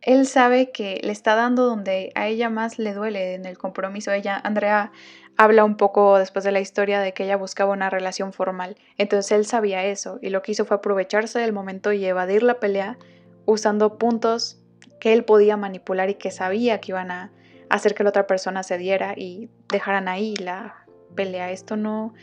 Él 0.01 0.25
sabe 0.25 0.71
que 0.71 0.99
le 1.03 1.11
está 1.11 1.35
dando 1.35 1.65
donde 1.65 2.11
a 2.15 2.27
ella 2.27 2.49
más 2.49 2.79
le 2.79 2.93
duele 2.93 3.33
en 3.33 3.45
el 3.45 3.57
compromiso. 3.57 4.11
Ella, 4.11 4.39
Andrea, 4.43 4.91
habla 5.37 5.63
un 5.63 5.75
poco 5.75 6.17
después 6.17 6.45
de 6.45 6.51
la 6.51 6.59
historia 6.59 6.99
de 6.99 7.13
que 7.13 7.25
ella 7.25 7.35
buscaba 7.35 7.73
una 7.73 7.89
relación 7.89 8.31
formal. 8.31 8.77
Entonces 8.97 9.31
él 9.31 9.45
sabía 9.45 9.83
eso 9.85 10.19
y 10.21 10.30
lo 10.30 10.42
que 10.42 10.53
hizo 10.53 10.65
fue 10.65 10.77
aprovecharse 10.77 11.39
del 11.39 11.53
momento 11.53 11.92
y 11.94 12.06
evadir 12.06 12.44
la 12.44 12.59
pelea 12.59 12.97
usando 13.45 13.97
puntos 13.97 14.59
que 14.99 15.13
él 15.13 15.23
podía 15.23 15.57
manipular 15.57 16.09
y 16.09 16.16
que 16.16 16.31
sabía 16.31 16.80
que 16.80 16.92
iban 16.92 17.11
a 17.11 17.31
hacer 17.69 17.94
que 17.94 18.04
la 18.04 18.09
otra 18.09 18.27
persona 18.27 18.63
se 18.63 18.77
diera 18.77 19.13
y 19.16 19.49
dejaran 19.71 20.07
ahí 20.07 20.35
la 20.35 20.85
pelea. 21.16 21.51
Esto 21.51 21.75
no 21.75 22.13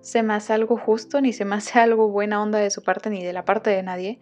se 0.00 0.22
me 0.22 0.34
hace 0.34 0.52
algo 0.52 0.76
justo, 0.76 1.20
ni 1.20 1.32
se 1.32 1.44
me 1.44 1.56
hace 1.56 1.78
algo 1.78 2.08
buena 2.08 2.42
onda 2.42 2.58
de 2.58 2.70
su 2.70 2.82
parte, 2.82 3.10
ni 3.10 3.22
de 3.24 3.32
la 3.32 3.44
parte 3.44 3.70
de 3.70 3.82
nadie, 3.82 4.20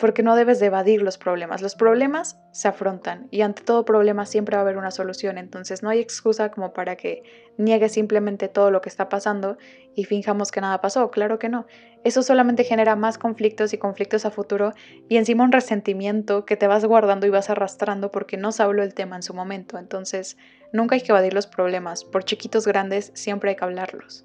porque 0.00 0.22
no 0.22 0.34
debes 0.34 0.58
de 0.58 0.66
evadir 0.66 1.02
los 1.02 1.18
problemas. 1.18 1.62
Los 1.62 1.76
problemas 1.76 2.40
se 2.50 2.66
afrontan 2.66 3.28
y 3.30 3.42
ante 3.42 3.62
todo 3.62 3.84
problema 3.84 4.26
siempre 4.26 4.56
va 4.56 4.62
a 4.62 4.64
haber 4.64 4.78
una 4.78 4.90
solución, 4.90 5.38
entonces 5.38 5.82
no 5.82 5.90
hay 5.90 6.00
excusa 6.00 6.50
como 6.50 6.72
para 6.72 6.96
que 6.96 7.22
niegues 7.58 7.92
simplemente 7.92 8.48
todo 8.48 8.70
lo 8.70 8.80
que 8.80 8.88
está 8.88 9.08
pasando 9.08 9.58
y 9.94 10.04
finjamos 10.04 10.50
que 10.50 10.60
nada 10.60 10.80
pasó, 10.80 11.10
claro 11.10 11.38
que 11.38 11.48
no. 11.48 11.66
Eso 12.02 12.22
solamente 12.22 12.64
genera 12.64 12.96
más 12.96 13.18
conflictos 13.18 13.72
y 13.74 13.78
conflictos 13.78 14.24
a 14.24 14.30
futuro 14.30 14.72
y 15.08 15.18
encima 15.18 15.44
un 15.44 15.52
resentimiento 15.52 16.46
que 16.46 16.56
te 16.56 16.66
vas 16.66 16.84
guardando 16.84 17.26
y 17.26 17.30
vas 17.30 17.50
arrastrando 17.50 18.10
porque 18.10 18.38
no 18.38 18.52
se 18.52 18.62
habló 18.62 18.82
el 18.82 18.94
tema 18.94 19.16
en 19.16 19.22
su 19.22 19.34
momento, 19.34 19.78
entonces 19.78 20.36
nunca 20.72 20.94
hay 20.94 21.02
que 21.02 21.12
evadir 21.12 21.34
los 21.34 21.46
problemas, 21.46 22.04
por 22.04 22.24
chiquitos 22.24 22.66
grandes 22.66 23.12
siempre 23.14 23.50
hay 23.50 23.56
que 23.56 23.64
hablarlos. 23.64 24.24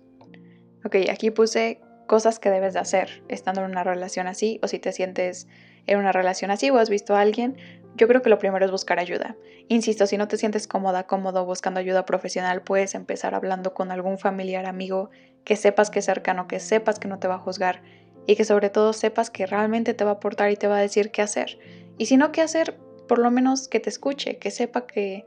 Ok, 0.86 0.96
aquí 1.12 1.32
puse 1.32 1.82
cosas 2.06 2.40
que 2.40 2.50
debes 2.50 2.74
de 2.74 2.80
hacer 2.80 3.24
estando 3.28 3.62
en 3.64 3.72
una 3.72 3.84
relación 3.84 4.28
así 4.28 4.60
o 4.64 4.68
si 4.68 4.80
te 4.80 4.92
sientes 4.92 5.48
en 5.88 6.00
una 6.00 6.12
relación 6.12 6.52
así 6.52 6.70
o 6.70 6.78
has 6.78 6.90
visto 6.90 7.16
a 7.16 7.22
alguien, 7.22 7.58
yo 7.96 8.08
creo 8.08 8.22
que 8.22 8.30
lo 8.30 8.40
primero 8.40 8.66
es 8.66 8.72
buscar 8.72 9.00
ayuda. 9.00 9.36
Insisto, 9.68 10.06
si 10.06 10.18
no 10.18 10.28
te 10.28 10.38
sientes 10.38 10.68
cómoda, 10.68 11.08
cómodo 11.08 11.46
buscando 11.46 11.80
ayuda 11.80 12.06
profesional, 12.06 12.62
puedes 12.62 12.96
empezar 12.96 13.36
hablando 13.36 13.74
con 13.74 13.92
algún 13.92 14.18
familiar, 14.20 14.66
amigo 14.66 15.10
que 15.44 15.56
sepas 15.56 15.90
que 15.90 16.00
es 16.00 16.06
cercano, 16.06 16.48
que 16.48 16.60
sepas 16.60 17.00
que 17.00 17.08
no 17.08 17.20
te 17.20 17.28
va 17.28 17.36
a 17.36 17.40
juzgar 17.40 17.82
y 18.28 18.36
que 18.36 18.44
sobre 18.44 18.70
todo 18.70 18.94
sepas 18.94 19.30
que 19.30 19.46
realmente 19.46 19.94
te 19.94 20.04
va 20.04 20.12
a 20.12 20.14
aportar 20.16 20.52
y 20.52 20.58
te 20.58 20.68
va 20.68 20.78
a 20.78 20.82
decir 20.82 21.12
qué 21.12 21.22
hacer. 21.22 21.60
Y 21.98 22.08
si 22.08 22.18
no 22.18 22.32
qué 22.32 22.42
hacer, 22.42 22.78
por 23.08 23.20
lo 23.20 23.32
menos 23.32 23.68
que 23.68 23.80
te 23.80 23.90
escuche, 23.90 24.38
que 24.38 24.52
sepa 24.52 24.88
que 24.88 25.26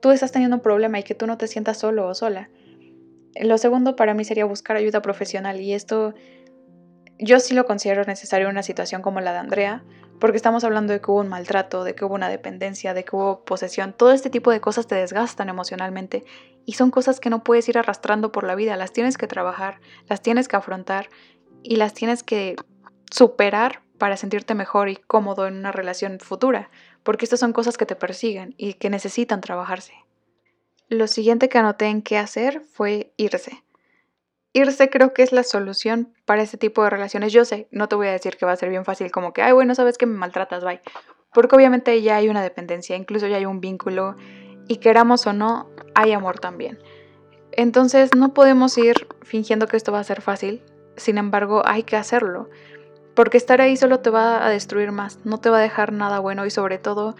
tú 0.00 0.10
estás 0.10 0.32
teniendo 0.32 0.56
un 0.56 0.62
problema 0.62 0.98
y 0.98 1.02
que 1.02 1.14
tú 1.14 1.26
no 1.26 1.38
te 1.38 1.46
sientas 1.46 1.78
solo 1.78 2.06
o 2.06 2.14
sola. 2.14 2.50
Lo 3.40 3.58
segundo 3.58 3.96
para 3.96 4.14
mí 4.14 4.24
sería 4.24 4.44
buscar 4.44 4.76
ayuda 4.76 5.02
profesional 5.02 5.60
y 5.60 5.74
esto 5.74 6.14
yo 7.18 7.40
sí 7.40 7.54
lo 7.54 7.64
considero 7.64 8.04
necesario 8.04 8.46
en 8.46 8.52
una 8.52 8.62
situación 8.62 9.02
como 9.02 9.20
la 9.20 9.32
de 9.32 9.38
Andrea, 9.38 9.82
porque 10.20 10.36
estamos 10.36 10.64
hablando 10.64 10.92
de 10.92 11.00
que 11.00 11.10
hubo 11.10 11.20
un 11.20 11.28
maltrato, 11.28 11.84
de 11.84 11.94
que 11.94 12.04
hubo 12.04 12.14
una 12.14 12.28
dependencia, 12.28 12.94
de 12.94 13.04
que 13.04 13.16
hubo 13.16 13.44
posesión. 13.44 13.92
Todo 13.92 14.12
este 14.12 14.30
tipo 14.30 14.50
de 14.50 14.60
cosas 14.60 14.86
te 14.86 14.94
desgastan 14.94 15.48
emocionalmente 15.48 16.24
y 16.64 16.72
son 16.72 16.90
cosas 16.90 17.20
que 17.20 17.30
no 17.30 17.42
puedes 17.44 17.68
ir 17.68 17.78
arrastrando 17.78 18.32
por 18.32 18.44
la 18.44 18.54
vida. 18.54 18.76
Las 18.76 18.92
tienes 18.92 19.16
que 19.18 19.26
trabajar, 19.26 19.80
las 20.08 20.22
tienes 20.22 20.48
que 20.48 20.56
afrontar 20.56 21.08
y 21.62 21.76
las 21.76 21.94
tienes 21.94 22.22
que 22.22 22.56
superar 23.10 23.82
para 23.98 24.16
sentirte 24.16 24.54
mejor 24.54 24.88
y 24.88 24.96
cómodo 24.96 25.46
en 25.46 25.56
una 25.56 25.72
relación 25.72 26.18
futura, 26.20 26.70
porque 27.02 27.24
estas 27.24 27.40
son 27.40 27.52
cosas 27.52 27.78
que 27.78 27.86
te 27.86 27.96
persiguen 27.96 28.54
y 28.58 28.74
que 28.74 28.90
necesitan 28.90 29.40
trabajarse. 29.40 30.05
Lo 30.88 31.06
siguiente 31.08 31.48
que 31.48 31.58
anoté 31.58 31.86
en 31.86 32.02
qué 32.02 32.16
hacer 32.16 32.60
fue 32.60 33.12
irse. 33.16 33.64
Irse 34.52 34.88
creo 34.88 35.12
que 35.12 35.22
es 35.22 35.32
la 35.32 35.42
solución 35.42 36.14
para 36.24 36.42
este 36.42 36.58
tipo 36.58 36.84
de 36.84 36.90
relaciones. 36.90 37.32
Yo 37.32 37.44
sé, 37.44 37.68
no 37.72 37.88
te 37.88 37.96
voy 37.96 38.06
a 38.06 38.12
decir 38.12 38.36
que 38.36 38.46
va 38.46 38.52
a 38.52 38.56
ser 38.56 38.70
bien 38.70 38.84
fácil, 38.84 39.10
como 39.10 39.32
que, 39.32 39.42
ay, 39.42 39.52
bueno, 39.52 39.74
sabes 39.74 39.98
que 39.98 40.06
me 40.06 40.16
maltratas, 40.16 40.64
bye. 40.64 40.80
Porque 41.34 41.56
obviamente 41.56 42.00
ya 42.02 42.16
hay 42.16 42.28
una 42.28 42.42
dependencia, 42.42 42.96
incluso 42.96 43.26
ya 43.26 43.36
hay 43.36 43.46
un 43.46 43.60
vínculo, 43.60 44.16
y 44.68 44.76
queramos 44.76 45.26
o 45.26 45.32
no, 45.32 45.68
hay 45.94 46.12
amor 46.12 46.38
también. 46.38 46.78
Entonces 47.52 48.10
no 48.16 48.32
podemos 48.32 48.76
ir 48.78 49.08
fingiendo 49.22 49.66
que 49.66 49.76
esto 49.76 49.92
va 49.92 50.00
a 50.00 50.04
ser 50.04 50.22
fácil, 50.22 50.62
sin 50.96 51.18
embargo 51.18 51.62
hay 51.64 51.82
que 51.82 51.96
hacerlo, 51.96 52.48
porque 53.14 53.38
estar 53.38 53.60
ahí 53.60 53.76
solo 53.76 54.00
te 54.00 54.10
va 54.10 54.46
a 54.46 54.50
destruir 54.50 54.92
más, 54.92 55.18
no 55.24 55.38
te 55.38 55.50
va 55.50 55.58
a 55.58 55.62
dejar 55.62 55.92
nada 55.92 56.18
bueno 56.20 56.46
y 56.46 56.50
sobre 56.50 56.78
todo, 56.78 57.16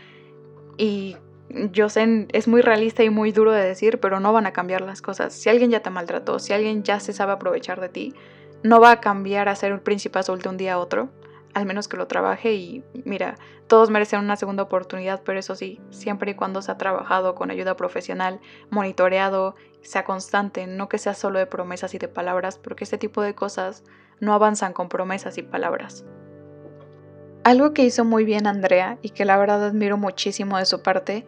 y 0.77 1.17
yo 1.49 1.89
sé, 1.89 2.27
es 2.33 2.49
muy 2.49 2.61
realista 2.61 3.03
y 3.05 3.11
muy 3.11 3.33
duro 3.33 3.53
de 3.53 3.63
decir, 3.63 4.01
pero 4.01 4.21
no 4.21 4.33
van 4.33 4.47
a 4.47 4.53
cambiar 4.53 4.83
las 4.83 5.03
cosas. 5.03 5.33
Si 5.33 5.49
alguien 5.49 5.71
ya 5.71 5.81
te 5.81 5.91
maltrató, 5.91 6.39
si 6.39 6.53
alguien 6.53 6.83
ya 6.83 7.01
se 7.01 7.13
sabe 7.13 7.33
aprovechar 7.33 7.81
de 7.81 7.89
ti, 7.89 8.15
no 8.63 8.81
va 8.81 8.93
a 8.93 9.01
cambiar 9.01 9.49
a 9.49 9.57
ser 9.57 9.73
un 9.73 9.81
príncipe 9.81 10.19
azul 10.19 10.41
de 10.41 10.49
un 10.49 10.57
día 10.57 10.75
a 10.75 10.79
otro, 10.79 11.11
al 11.55 11.67
menos 11.67 11.89
que 11.89 11.97
lo 11.97 12.07
trabaje 12.07 12.55
y 12.55 12.85
mira, 13.05 13.37
todos 13.67 13.91
merecen 13.91 14.21
una 14.21 14.37
segunda 14.37 14.65
oportunidad, 14.65 15.23
pero 15.25 15.39
eso 15.39 15.55
sí, 15.55 15.81
siempre 15.91 16.33
y 16.33 16.35
cuando 16.35 16.63
se 16.63 16.71
ha 16.71 16.79
trabajado 16.79 17.35
con 17.35 17.51
ayuda 17.51 17.77
profesional, 17.77 18.41
monitoreado, 18.71 19.55
sea 19.81 20.05
constante, 20.05 20.67
no 20.67 20.89
que 20.89 20.99
sea 20.99 21.15
solo 21.15 21.39
de 21.39 21.47
promesas 21.47 21.95
y 21.95 21.99
de 21.99 22.09
palabras, 22.09 22.59
porque 22.59 22.85
este 22.85 22.99
tipo 22.99 23.23
de 23.23 23.35
cosas 23.35 23.85
no 24.21 24.35
avanzan 24.35 24.73
con 24.73 24.89
promesas 24.89 25.39
y 25.39 25.43
palabras. 25.43 26.05
Algo 27.47 27.75
que 27.75 27.85
hizo 27.85 28.05
muy 28.05 28.25
bien 28.25 28.49
Andrea 28.49 28.99
y 29.03 29.11
que 29.11 29.25
la 29.25 29.37
verdad 29.37 29.65
admiro 29.65 29.97
muchísimo 29.97 30.59
de 30.59 30.67
su 30.67 30.83
parte 30.83 31.25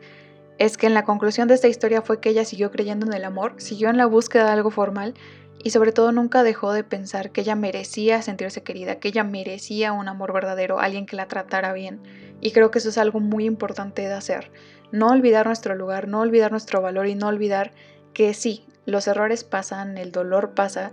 es 0.59 0.77
que 0.77 0.89
en 0.89 0.95
la 0.95 1.05
conclusión 1.05 1.47
de 1.47 1.55
esta 1.55 1.69
historia 1.69 2.03
fue 2.03 2.19
que 2.19 2.31
ella 2.31 2.45
siguió 2.45 2.73
creyendo 2.73 3.07
en 3.07 3.13
el 3.13 3.25
amor, 3.25 3.55
siguió 3.59 3.89
en 3.89 3.99
la 3.99 4.07
búsqueda 4.07 4.47
de 4.47 4.51
algo 4.51 4.73
formal 4.73 5.15
y 5.63 5.71
sobre 5.71 5.93
todo 5.93 6.11
nunca 6.11 6.43
dejó 6.43 6.73
de 6.73 6.83
pensar 6.83 7.31
que 7.31 7.43
ella 7.43 7.55
merecía 7.55 8.21
sentirse 8.21 8.65
querida, 8.65 8.97
que 8.97 9.07
ella 9.07 9.23
merecía 9.23 9.93
un 9.93 10.09
amor 10.09 10.33
verdadero, 10.33 10.81
alguien 10.81 11.07
que 11.07 11.15
la 11.15 11.29
tratara 11.29 11.73
bien. 11.73 12.01
Y 12.41 12.51
creo 12.51 12.73
que 12.73 12.81
eso 12.81 12.89
es 12.89 12.99
algo 12.99 13.21
muy 13.21 13.45
importante 13.45 14.03
de 14.03 14.15
hacer. 14.15 14.51
No 14.91 15.11
olvidar 15.11 15.47
nuestro 15.47 15.77
lugar, 15.77 16.09
no 16.09 16.19
olvidar 16.19 16.51
nuestro 16.51 16.83
valor 16.83 17.07
y 17.07 17.15
no 17.15 17.29
olvidar 17.29 17.75
que 18.13 18.35
sí, 18.35 18.67
los 18.87 19.07
errores 19.07 19.45
pasan, 19.45 19.97
el 19.97 20.11
dolor 20.11 20.55
pasa, 20.55 20.91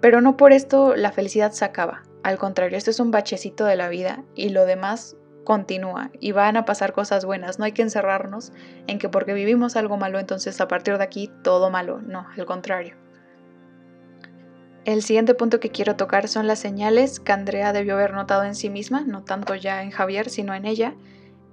pero 0.00 0.20
no 0.20 0.36
por 0.36 0.52
esto 0.52 0.96
la 0.96 1.12
felicidad 1.12 1.52
se 1.52 1.64
acaba. 1.64 2.02
Al 2.24 2.38
contrario, 2.38 2.78
esto 2.78 2.90
es 2.90 3.00
un 3.00 3.10
bachecito 3.10 3.66
de 3.66 3.76
la 3.76 3.90
vida 3.90 4.24
y 4.34 4.48
lo 4.48 4.64
demás 4.64 5.14
continúa 5.44 6.10
y 6.20 6.32
van 6.32 6.56
a 6.56 6.64
pasar 6.64 6.94
cosas 6.94 7.26
buenas. 7.26 7.58
No 7.58 7.66
hay 7.66 7.72
que 7.72 7.82
encerrarnos 7.82 8.50
en 8.86 8.98
que 8.98 9.10
porque 9.10 9.34
vivimos 9.34 9.76
algo 9.76 9.98
malo, 9.98 10.18
entonces 10.18 10.58
a 10.62 10.66
partir 10.66 10.96
de 10.96 11.04
aquí 11.04 11.30
todo 11.42 11.68
malo. 11.68 12.00
No, 12.00 12.26
al 12.34 12.46
contrario. 12.46 12.96
El 14.86 15.02
siguiente 15.02 15.34
punto 15.34 15.60
que 15.60 15.68
quiero 15.68 15.96
tocar 15.96 16.26
son 16.28 16.46
las 16.46 16.60
señales 16.60 17.20
que 17.20 17.32
Andrea 17.32 17.74
debió 17.74 17.92
haber 17.92 18.14
notado 18.14 18.44
en 18.44 18.54
sí 18.54 18.70
misma, 18.70 19.02
no 19.02 19.22
tanto 19.22 19.54
ya 19.54 19.82
en 19.82 19.90
Javier, 19.90 20.30
sino 20.30 20.54
en 20.54 20.64
ella, 20.64 20.94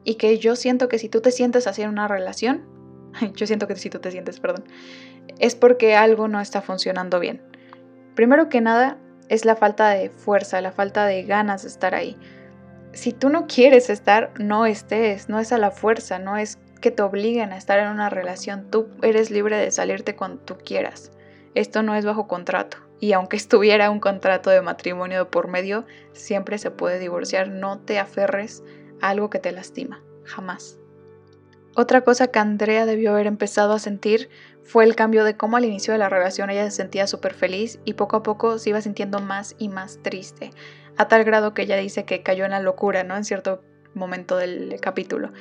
y 0.06 0.16
que 0.16 0.38
yo 0.38 0.56
siento 0.56 0.88
que 0.88 1.00
si 1.00 1.10
tú 1.10 1.20
te 1.20 1.32
sientes 1.32 1.68
así 1.68 1.82
en 1.82 1.90
una 1.90 2.08
relación, 2.08 2.64
yo 3.36 3.46
siento 3.46 3.68
que 3.68 3.76
si 3.76 3.90
tú 3.90 4.00
te 4.00 4.12
sientes, 4.12 4.40
perdón, 4.40 4.64
es 5.38 5.56
porque 5.56 5.98
algo 5.98 6.30
no 6.30 6.40
está 6.40 6.62
funcionando 6.62 7.20
bien. 7.20 7.42
Primero 8.16 8.48
que 8.48 8.62
nada, 8.62 8.98
es 9.32 9.46
la 9.46 9.56
falta 9.56 9.92
de 9.92 10.10
fuerza, 10.10 10.60
la 10.60 10.74
falta 10.74 11.06
de 11.06 11.24
ganas 11.24 11.62
de 11.62 11.70
estar 11.70 11.96
ahí. 11.96 12.18
Si 12.92 13.14
tú 13.14 13.30
no 13.30 13.48
quieres 13.48 13.90
estar, 13.90 14.34
no 14.38 14.66
estés, 14.66 15.30
no 15.30 15.40
es 15.40 15.54
a 15.54 15.58
la 15.58 15.72
fuerza, 15.72 16.20
no 16.20 16.36
es 16.36 16.60
que 16.82 16.92
te 16.92 17.02
obliguen 17.02 17.54
a 17.54 17.58
estar 17.58 17.80
en 17.80 17.88
una 17.88 18.10
relación, 18.10 18.70
tú 18.70 18.90
eres 19.02 19.32
libre 19.32 19.56
de 19.56 19.72
salirte 19.72 20.18
cuando 20.18 20.42
tú 20.44 20.58
quieras. 20.58 21.14
Esto 21.56 21.82
no 21.82 21.96
es 21.96 22.04
bajo 22.04 22.28
contrato. 22.28 22.76
Y 23.00 23.14
aunque 23.14 23.38
estuviera 23.38 23.90
un 23.90 24.02
contrato 24.02 24.50
de 24.50 24.62
matrimonio 24.62 25.32
por 25.32 25.48
medio, 25.48 25.86
siempre 26.12 26.58
se 26.58 26.70
puede 26.70 27.00
divorciar. 27.00 27.48
No 27.48 27.80
te 27.80 28.00
aferres 28.00 28.64
a 29.00 29.12
algo 29.12 29.30
que 29.30 29.40
te 29.40 29.54
lastima. 29.54 30.04
Jamás. 30.26 30.81
Otra 31.76 32.02
cosa 32.02 32.28
que 32.28 32.40
Andrea 32.40 32.86
debió 32.86 33.12
haber 33.12 33.28
empezado 33.28 33.74
a 33.74 33.80
sentir 33.80 34.30
fue 34.64 34.84
el 34.84 34.96
cambio 34.96 35.24
de 35.24 35.38
cómo 35.38 35.56
al 35.56 35.64
inicio 35.64 35.94
de 35.94 36.00
la 36.00 36.10
relación 36.10 36.50
ella 36.50 36.66
se 36.66 36.76
sentía 36.76 37.08
súper 37.08 37.34
feliz 37.34 37.80
y 37.86 37.94
poco 37.94 38.18
a 38.18 38.24
poco 38.24 38.60
se 38.60 38.72
iba 38.72 38.82
sintiendo 38.82 39.20
más 39.20 39.56
y 39.58 39.70
más 39.70 40.00
triste, 40.04 40.52
a 40.98 41.08
tal 41.08 41.24
grado 41.24 41.54
que 41.54 41.62
ella 41.62 41.78
dice 41.78 42.04
que 42.04 42.24
cayó 42.24 42.44
en 42.44 42.52
la 42.52 42.60
locura, 42.60 43.04
¿no? 43.04 43.16
En 43.16 43.24
cierto 43.24 43.64
momento 43.94 44.36
del 44.36 44.80
capítulo. 44.82 45.32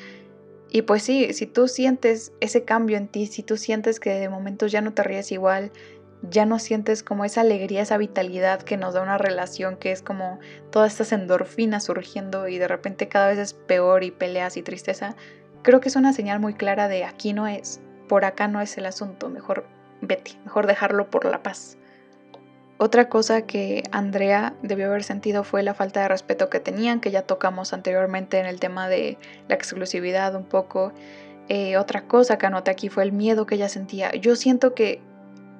Y 0.71 0.83
pues 0.83 1.03
sí, 1.03 1.33
si 1.33 1.47
tú 1.47 1.67
sientes 1.67 2.33
ese 2.39 2.65
cambio 2.65 2.97
en 2.97 3.09
ti, 3.09 3.27
si 3.27 3.43
tú 3.43 3.57
sientes 3.57 3.99
que 3.99 4.11
de 4.11 4.29
momentos 4.29 4.71
ya 4.71 4.81
no 4.81 4.95
te 4.95 5.03
ríes 5.03 5.33
igual, 5.33 5.73
ya 6.23 6.47
no 6.47 6.59
sientes 6.59 7.03
como 7.03 7.25
esa 7.25 7.41
alegría, 7.41 7.83
esa 7.83 7.97
vitalidad 7.97 8.63
que 8.63 8.77
nos 8.77 8.95
da 8.95 9.03
una 9.03 9.19
relación, 9.19 9.77
que 9.77 9.91
es 9.91 10.03
como 10.03 10.39
todas 10.71 10.93
estas 10.93 11.13
endorfinas 11.13 11.85
surgiendo 11.85 12.47
y 12.47 12.59
de 12.59 12.69
repente 12.69 13.09
cada 13.09 13.29
vez 13.29 13.39
es 13.39 13.55
peor 13.55 14.05
y 14.05 14.13
peleas 14.13 14.57
y 14.57 14.63
tristeza, 14.63 15.17
creo 15.62 15.81
que 15.81 15.88
es 15.88 15.97
una 15.97 16.12
señal 16.12 16.40
muy 16.40 16.55
clara 16.55 16.88
de 16.88 17.05
aquí 17.05 17.33
no 17.33 17.47
es, 17.47 17.81
por 18.09 18.25
acá 18.25 18.49
no 18.49 18.61
es 18.61 18.76
el 18.79 18.87
asunto, 18.87 19.29
mejor 19.29 19.67
vete, 20.00 20.33
mejor 20.45 20.67
dejarlo 20.67 21.11
por 21.11 21.25
la 21.25 21.43
paz. 21.43 21.76
Otra 22.83 23.11
cosa 23.11 23.43
que 23.43 23.83
Andrea 23.93 24.55
debió 24.62 24.87
haber 24.87 25.05
sentido 25.05 25.45
fue 25.45 25.62
la 25.62 25.75
falta 25.75 26.00
de 26.00 26.09
respeto 26.09 26.49
que 26.49 26.61
tenían, 26.61 27.00
que 27.00 27.11
ya 27.11 27.23
tocamos 27.23 27.75
anteriormente 27.75 28.38
en 28.38 28.47
el 28.47 28.59
tema 28.59 28.88
de 28.88 29.19
la 29.49 29.55
exclusividad 29.55 30.35
un 30.35 30.45
poco. 30.45 30.95
Eh, 31.50 31.76
otra 31.76 32.07
cosa 32.07 32.38
que 32.38 32.47
anoté 32.47 32.71
aquí 32.71 32.88
fue 32.88 33.02
el 33.02 33.12
miedo 33.12 33.45
que 33.45 33.57
ella 33.57 33.69
sentía. 33.69 34.12
Yo 34.12 34.35
siento 34.35 34.75
que 34.75 35.02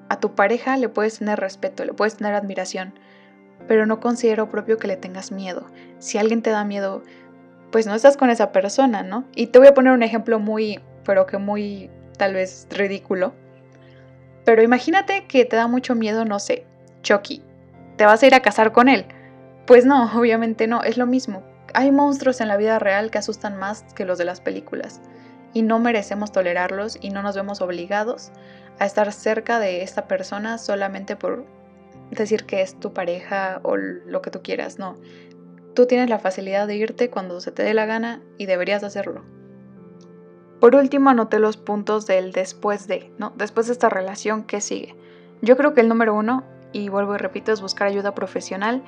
a 0.09 0.19
tu 0.19 0.33
pareja 0.33 0.77
le 0.77 0.89
puedes 0.89 1.19
tener 1.19 1.39
respeto, 1.39 1.85
le 1.85 1.93
puedes 1.93 2.17
tener 2.17 2.33
admiración, 2.33 2.95
pero 3.67 3.85
no 3.85 3.99
considero 3.99 4.49
propio 4.49 4.79
que 4.79 4.87
le 4.87 4.97
tengas 4.97 5.31
miedo. 5.31 5.67
Si 5.99 6.17
alguien 6.17 6.41
te 6.41 6.49
da 6.49 6.65
miedo, 6.65 7.03
pues 7.71 7.87
no 7.87 7.95
estás 7.95 8.17
con 8.17 8.29
esa 8.29 8.51
persona, 8.51 9.03
¿no? 9.03 9.25
Y 9.35 9.47
te 9.47 9.59
voy 9.59 9.67
a 9.67 9.73
poner 9.73 9.93
un 9.93 10.03
ejemplo 10.03 10.39
muy, 10.39 10.79
pero 11.05 11.25
que 11.25 11.37
muy 11.37 11.89
tal 12.17 12.33
vez 12.33 12.67
ridículo. 12.69 13.33
Pero 14.45 14.61
imagínate 14.61 15.25
que 15.27 15.45
te 15.45 15.55
da 15.55 15.67
mucho 15.67 15.95
miedo, 15.95 16.25
no 16.25 16.39
sé, 16.39 16.65
Chucky. 17.01 17.41
¿Te 17.97 18.05
vas 18.05 18.21
a 18.23 18.27
ir 18.27 18.35
a 18.35 18.41
casar 18.41 18.71
con 18.71 18.89
él? 18.89 19.05
Pues 19.65 19.85
no, 19.85 20.11
obviamente 20.19 20.67
no, 20.67 20.83
es 20.83 20.97
lo 20.97 21.05
mismo. 21.05 21.43
Hay 21.73 21.91
monstruos 21.91 22.41
en 22.41 22.49
la 22.49 22.57
vida 22.57 22.79
real 22.79 23.11
que 23.11 23.19
asustan 23.19 23.57
más 23.57 23.83
que 23.95 24.05
los 24.05 24.17
de 24.17 24.25
las 24.25 24.41
películas. 24.41 25.01
Y 25.53 25.61
no 25.61 25.79
merecemos 25.79 26.31
tolerarlos 26.31 26.97
y 27.01 27.09
no 27.09 27.23
nos 27.23 27.35
vemos 27.35 27.61
obligados 27.61 28.31
a 28.79 28.85
estar 28.85 29.11
cerca 29.11 29.59
de 29.59 29.83
esta 29.83 30.07
persona 30.07 30.57
solamente 30.57 31.15
por 31.15 31.45
decir 32.09 32.45
que 32.45 32.61
es 32.61 32.79
tu 32.79 32.93
pareja 32.93 33.59
o 33.63 33.77
lo 33.77 34.21
que 34.21 34.31
tú 34.31 34.41
quieras, 34.41 34.79
no. 34.79 34.97
Tú 35.73 35.85
tienes 35.85 36.09
la 36.09 36.19
facilidad 36.19 36.67
de 36.67 36.75
irte 36.75 37.09
cuando 37.09 37.39
se 37.39 37.51
te 37.51 37.63
dé 37.63 37.73
la 37.73 37.85
gana 37.85 38.21
y 38.37 38.45
deberías 38.45 38.83
hacerlo. 38.83 39.23
Por 40.59 40.75
último, 40.75 41.09
anoté 41.09 41.39
los 41.39 41.57
puntos 41.57 42.05
del 42.05 42.33
después 42.33 42.87
de, 42.87 43.11
¿no? 43.17 43.33
Después 43.35 43.67
de 43.67 43.73
esta 43.73 43.89
relación, 43.89 44.43
¿qué 44.43 44.61
sigue? 44.61 44.95
Yo 45.41 45.57
creo 45.57 45.73
que 45.73 45.81
el 45.81 45.89
número 45.89 46.13
uno, 46.13 46.43
y 46.71 46.89
vuelvo 46.89 47.15
y 47.15 47.17
repito, 47.17 47.51
es 47.51 47.61
buscar 47.61 47.87
ayuda 47.87 48.13
profesional, 48.13 48.83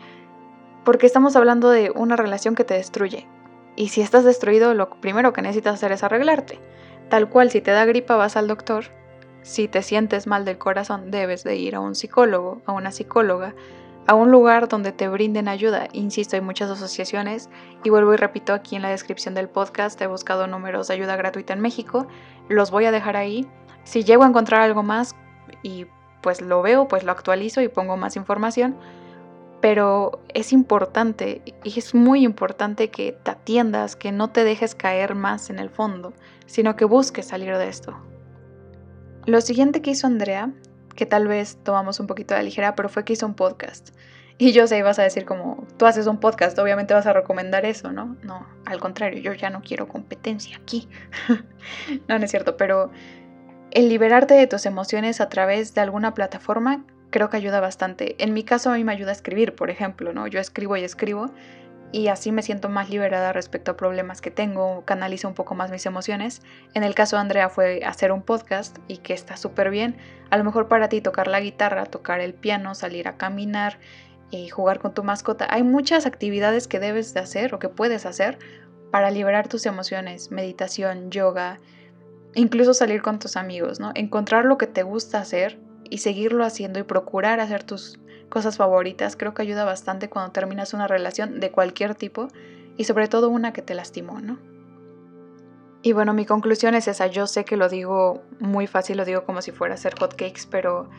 porque 0.83 1.05
estamos 1.05 1.35
hablando 1.35 1.69
de 1.69 1.89
una 1.89 2.15
relación 2.15 2.53
que 2.53 2.63
te 2.63 2.75
destruye. 2.75 3.27
Y 3.75 3.87
si 3.87 4.01
estás 4.01 4.23
destruido, 4.23 4.73
lo 4.73 4.89
primero 5.01 5.33
que 5.33 5.41
necesitas 5.41 5.75
hacer 5.75 5.91
es 5.93 6.03
arreglarte. 6.03 6.59
Tal 7.09 7.29
cual, 7.29 7.49
si 7.49 7.61
te 7.61 7.71
da 7.71 7.85
gripa, 7.85 8.17
vas 8.17 8.37
al 8.37 8.47
doctor. 8.47 8.85
Si 9.41 9.67
te 9.67 9.81
sientes 9.81 10.27
mal 10.27 10.45
del 10.45 10.57
corazón, 10.57 11.09
debes 11.09 11.43
de 11.43 11.55
ir 11.55 11.75
a 11.75 11.79
un 11.79 11.95
psicólogo, 11.95 12.61
a 12.65 12.71
una 12.73 12.91
psicóloga, 12.91 13.55
a 14.07 14.15
un 14.15 14.31
lugar 14.31 14.67
donde 14.67 14.91
te 14.91 15.07
brinden 15.07 15.47
ayuda. 15.47 15.87
Insisto, 15.93 16.35
hay 16.35 16.41
muchas 16.41 16.69
asociaciones 16.69 17.49
y 17.83 17.89
vuelvo 17.89 18.13
y 18.13 18.17
repito 18.17 18.53
aquí 18.53 18.75
en 18.75 18.81
la 18.81 18.89
descripción 18.89 19.33
del 19.33 19.49
podcast, 19.49 19.99
he 20.01 20.07
buscado 20.07 20.47
números 20.47 20.87
de 20.87 20.95
ayuda 20.95 21.15
gratuita 21.15 21.53
en 21.53 21.61
México, 21.61 22.07
los 22.49 22.71
voy 22.71 22.85
a 22.85 22.91
dejar 22.91 23.15
ahí. 23.15 23.47
Si 23.83 24.03
llego 24.03 24.23
a 24.23 24.27
encontrar 24.27 24.61
algo 24.61 24.83
más 24.83 25.15
y 25.61 25.87
pues 26.21 26.41
lo 26.41 26.61
veo, 26.61 26.87
pues 26.87 27.03
lo 27.03 27.11
actualizo 27.11 27.61
y 27.61 27.67
pongo 27.67 27.97
más 27.97 28.15
información. 28.15 28.75
Pero 29.61 30.19
es 30.33 30.51
importante 30.51 31.41
y 31.63 31.79
es 31.79 31.95
muy 31.95 32.23
importante 32.23 32.89
que 32.89 33.13
te 33.13 33.31
atiendas, 33.31 33.95
que 33.95 34.11
no 34.11 34.29
te 34.29 34.43
dejes 34.43 34.75
caer 34.75 35.15
más 35.15 35.49
en 35.49 35.57
el 35.57 35.69
fondo, 35.69 36.13
sino 36.45 36.75
que 36.75 36.83
busques 36.83 37.27
salir 37.27 37.57
de 37.57 37.69
esto. 37.69 37.95
Lo 39.25 39.39
siguiente 39.39 39.81
que 39.81 39.91
hizo 39.91 40.05
Andrea 40.05 40.51
que 40.95 41.05
tal 41.05 41.27
vez 41.27 41.57
tomamos 41.63 41.99
un 41.99 42.07
poquito 42.07 42.33
de 42.35 42.43
ligera, 42.43 42.75
pero 42.75 42.89
fue 42.89 43.05
que 43.05 43.13
hizo 43.13 43.25
un 43.25 43.35
podcast. 43.35 43.89
Y 44.37 44.51
yo 44.51 44.65
sé, 44.67 44.81
vas 44.81 44.97
a 44.99 45.03
decir 45.03 45.25
como, 45.25 45.67
tú 45.77 45.85
haces 45.85 46.07
un 46.07 46.19
podcast, 46.19 46.57
obviamente 46.57 46.93
vas 46.93 47.05
a 47.05 47.13
recomendar 47.13 47.65
eso, 47.65 47.91
¿no? 47.91 48.17
No, 48.23 48.47
al 48.65 48.79
contrario, 48.79 49.21
yo 49.21 49.33
ya 49.33 49.49
no 49.49 49.61
quiero 49.61 49.87
competencia 49.87 50.57
aquí. 50.57 50.89
no, 52.07 52.17
no 52.17 52.25
es 52.25 52.31
cierto, 52.31 52.57
pero 52.57 52.91
el 53.71 53.89
liberarte 53.89 54.33
de 54.33 54.47
tus 54.47 54.65
emociones 54.65 55.21
a 55.21 55.29
través 55.29 55.73
de 55.75 55.81
alguna 55.81 56.13
plataforma 56.13 56.83
creo 57.13 57.29
que 57.29 57.37
ayuda 57.37 57.59
bastante. 57.59 58.15
En 58.23 58.33
mi 58.33 58.43
caso 58.43 58.71
a 58.71 58.75
mí 58.75 58.83
me 58.83 58.91
ayuda 58.91 59.11
a 59.11 59.13
escribir, 59.13 59.55
por 59.55 59.69
ejemplo, 59.69 60.13
¿no? 60.13 60.27
Yo 60.27 60.39
escribo 60.39 60.75
y 60.77 60.83
escribo 60.83 61.31
y 61.93 62.07
así 62.07 62.31
me 62.31 62.41
siento 62.41 62.69
más 62.69 62.89
liberada 62.89 63.31
respecto 63.33 63.71
a 63.71 63.77
problemas 63.77 64.19
que 64.19 64.31
tengo, 64.31 64.83
canalizo 64.83 65.27
un 65.27 65.35
poco 65.35 65.53
más 65.53 65.69
mis 65.69 65.85
emociones. 65.85 66.41
En 66.73 66.83
el 66.83 66.95
caso 66.95 67.15
de 67.15 67.21
Andrea 67.21 67.49
fue 67.49 67.85
hacer 67.85 68.11
un 68.11 68.23
podcast 68.23 68.79
y 68.87 68.97
que 68.97 69.13
está 69.13 69.37
súper 69.37 69.69
bien. 69.69 69.95
A 70.31 70.37
lo 70.39 70.43
mejor 70.43 70.67
para 70.67 70.89
ti 70.89 71.01
tocar 71.01 71.27
la 71.27 71.39
guitarra, 71.39 71.85
tocar 71.85 72.19
el 72.19 72.33
piano, 72.33 72.73
salir 72.73 73.07
a 73.07 73.15
caminar 73.17 73.77
y 74.31 74.49
jugar 74.49 74.79
con 74.79 74.95
tu 74.95 75.03
mascota. 75.03 75.45
Hay 75.51 75.61
muchas 75.61 76.07
actividades 76.07 76.67
que 76.67 76.79
debes 76.79 77.13
de 77.13 77.19
hacer 77.19 77.53
o 77.53 77.59
que 77.59 77.69
puedes 77.69 78.07
hacer 78.07 78.39
para 78.91 79.11
liberar 79.11 79.47
tus 79.47 79.67
emociones, 79.67 80.31
meditación, 80.31 81.11
yoga, 81.11 81.59
incluso 82.33 82.73
salir 82.73 83.03
con 83.03 83.19
tus 83.19 83.37
amigos, 83.37 83.79
¿no? 83.79 83.91
Encontrar 83.93 84.45
lo 84.45 84.57
que 84.57 84.65
te 84.65 84.81
gusta 84.81 85.19
hacer 85.19 85.59
y 85.91 85.99
seguirlo 85.99 86.43
haciendo 86.43 86.79
y 86.79 86.83
procurar 86.83 87.39
hacer 87.39 87.63
tus 87.63 87.99
cosas 88.33 88.57
favoritas 88.57 89.15
creo 89.15 89.35
que 89.35 89.43
ayuda 89.43 89.63
bastante 89.63 90.09
cuando 90.09 90.31
terminas 90.31 90.73
una 90.73 90.87
relación 90.87 91.39
de 91.39 91.51
cualquier 91.51 91.93
tipo 91.93 92.29
y 92.77 92.85
sobre 92.85 93.07
todo 93.07 93.29
una 93.29 93.53
que 93.53 93.61
te 93.61 93.75
lastimó, 93.75 94.21
¿no? 94.21 94.39
Y 95.83 95.93
bueno, 95.93 96.15
mi 96.15 96.25
conclusión 96.25 96.73
es 96.73 96.87
esa. 96.87 97.05
Yo 97.05 97.27
sé 97.27 97.45
que 97.45 97.57
lo 97.57 97.69
digo 97.69 98.23
muy 98.39 98.65
fácil, 98.65 98.97
lo 98.97 99.05
digo 99.05 99.23
como 99.23 99.43
si 99.43 99.51
fuera 99.51 99.75
hacer 99.75 99.93
hotcakes, 99.99 100.47
pero 100.49 100.89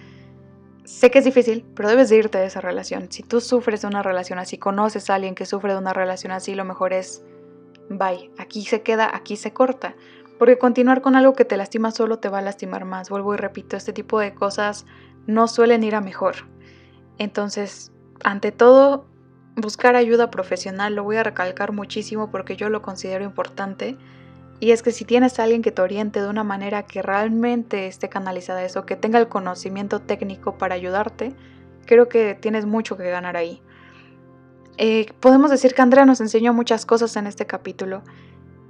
sé 0.84 1.10
que 1.10 1.18
es 1.18 1.24
difícil, 1.24 1.66
pero 1.74 1.88
debes 1.88 2.08
de 2.08 2.18
irte 2.18 2.38
de 2.38 2.46
esa 2.46 2.60
relación. 2.60 3.10
Si 3.10 3.24
tú 3.24 3.40
sufres 3.40 3.82
de 3.82 3.88
una 3.88 4.04
relación 4.04 4.38
así, 4.38 4.56
conoces 4.56 5.10
a 5.10 5.16
alguien 5.16 5.34
que 5.34 5.44
sufre 5.44 5.72
de 5.72 5.78
una 5.78 5.92
relación 5.92 6.30
así, 6.30 6.54
lo 6.54 6.64
mejor 6.64 6.92
es, 6.92 7.24
bye, 7.88 8.30
aquí 8.38 8.64
se 8.64 8.82
queda, 8.82 9.10
aquí 9.12 9.34
se 9.34 9.52
corta. 9.52 9.96
Porque 10.38 10.56
continuar 10.56 11.00
con 11.00 11.16
algo 11.16 11.32
que 11.32 11.44
te 11.44 11.56
lastima 11.56 11.90
solo 11.90 12.20
te 12.20 12.28
va 12.28 12.38
a 12.38 12.42
lastimar 12.42 12.84
más. 12.84 13.10
Vuelvo 13.10 13.34
y 13.34 13.38
repito, 13.38 13.76
este 13.76 13.92
tipo 13.92 14.20
de 14.20 14.34
cosas 14.34 14.86
no 15.26 15.48
suelen 15.48 15.82
ir 15.82 15.96
a 15.96 16.00
mejor. 16.00 16.54
Entonces, 17.18 17.92
ante 18.22 18.52
todo, 18.52 19.06
buscar 19.56 19.96
ayuda 19.96 20.30
profesional 20.30 20.94
lo 20.94 21.04
voy 21.04 21.16
a 21.16 21.22
recalcar 21.22 21.72
muchísimo 21.72 22.30
porque 22.30 22.56
yo 22.56 22.68
lo 22.68 22.82
considero 22.82 23.24
importante. 23.24 23.96
Y 24.60 24.70
es 24.70 24.82
que 24.82 24.92
si 24.92 25.04
tienes 25.04 25.38
a 25.38 25.44
alguien 25.44 25.62
que 25.62 25.72
te 25.72 25.82
oriente 25.82 26.20
de 26.20 26.28
una 26.28 26.44
manera 26.44 26.84
que 26.84 27.02
realmente 27.02 27.86
esté 27.86 28.08
canalizada 28.08 28.64
eso, 28.64 28.86
que 28.86 28.96
tenga 28.96 29.18
el 29.18 29.28
conocimiento 29.28 30.00
técnico 30.00 30.56
para 30.56 30.74
ayudarte, 30.74 31.34
creo 31.86 32.08
que 32.08 32.34
tienes 32.34 32.64
mucho 32.66 32.96
que 32.96 33.10
ganar 33.10 33.36
ahí. 33.36 33.60
Eh, 34.76 35.06
podemos 35.20 35.50
decir 35.50 35.74
que 35.74 35.82
Andrea 35.82 36.04
nos 36.04 36.20
enseñó 36.20 36.52
muchas 36.52 36.86
cosas 36.86 37.14
en 37.16 37.26
este 37.26 37.46
capítulo 37.46 38.02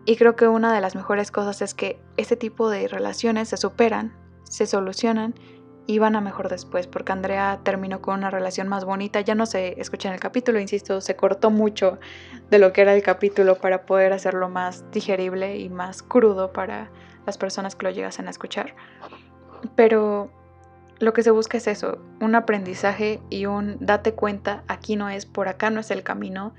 y 0.04 0.16
creo 0.16 0.36
que 0.36 0.48
una 0.48 0.74
de 0.74 0.80
las 0.80 0.94
mejores 0.94 1.30
cosas 1.30 1.62
es 1.62 1.72
que 1.72 1.98
este 2.18 2.36
tipo 2.36 2.68
de 2.68 2.88
relaciones 2.88 3.48
se 3.48 3.56
superan, 3.56 4.12
se 4.42 4.66
solucionan 4.66 5.34
iban 5.86 6.16
a 6.16 6.20
mejor 6.20 6.48
después, 6.48 6.86
porque 6.86 7.12
Andrea 7.12 7.60
terminó 7.62 8.00
con 8.00 8.18
una 8.18 8.30
relación 8.30 8.68
más 8.68 8.84
bonita. 8.84 9.20
Ya 9.20 9.34
no 9.34 9.46
se 9.46 9.80
escucha 9.80 10.08
en 10.08 10.14
el 10.14 10.20
capítulo, 10.20 10.60
insisto, 10.60 11.00
se 11.00 11.16
cortó 11.16 11.50
mucho 11.50 11.98
de 12.50 12.58
lo 12.58 12.72
que 12.72 12.82
era 12.82 12.94
el 12.94 13.02
capítulo 13.02 13.56
para 13.56 13.84
poder 13.86 14.12
hacerlo 14.12 14.48
más 14.48 14.90
digerible 14.90 15.58
y 15.58 15.68
más 15.68 16.02
crudo 16.02 16.52
para 16.52 16.90
las 17.26 17.38
personas 17.38 17.76
que 17.76 17.84
lo 17.86 17.90
llegasen 17.90 18.26
a 18.28 18.30
escuchar. 18.30 18.74
Pero 19.76 20.30
lo 20.98 21.12
que 21.12 21.22
se 21.22 21.30
busca 21.30 21.58
es 21.58 21.66
eso, 21.66 21.98
un 22.20 22.34
aprendizaje 22.34 23.20
y 23.28 23.46
un 23.46 23.76
date 23.80 24.14
cuenta, 24.14 24.62
aquí 24.68 24.96
no 24.96 25.08
es, 25.08 25.26
por 25.26 25.48
acá 25.48 25.70
no 25.70 25.80
es 25.80 25.90
el 25.90 26.02
camino. 26.02 26.54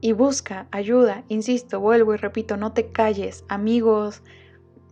Y 0.00 0.12
busca 0.12 0.68
ayuda, 0.70 1.24
insisto, 1.28 1.80
vuelvo 1.80 2.14
y 2.14 2.18
repito, 2.18 2.56
no 2.56 2.72
te 2.72 2.92
calles, 2.92 3.44
amigos, 3.48 4.22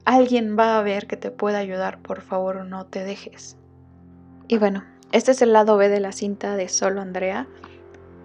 Alguien 0.07 0.57
va 0.57 0.79
a 0.79 0.83
ver 0.83 1.09
que 1.09 1.17
te 1.17 1.33
pueda 1.33 1.59
ayudar, 1.59 1.99
por 1.99 2.21
favor 2.21 2.65
no 2.65 2.87
te 2.87 3.03
dejes. 3.03 3.57
Y 4.47 4.57
bueno, 4.57 4.85
este 5.11 5.33
es 5.33 5.43
el 5.43 5.53
lado 5.53 5.77
B 5.77 5.89
de 5.89 5.99
la 5.99 6.13
cinta 6.13 6.55
de 6.55 6.69
Solo 6.69 7.01
Andrea. 7.01 7.49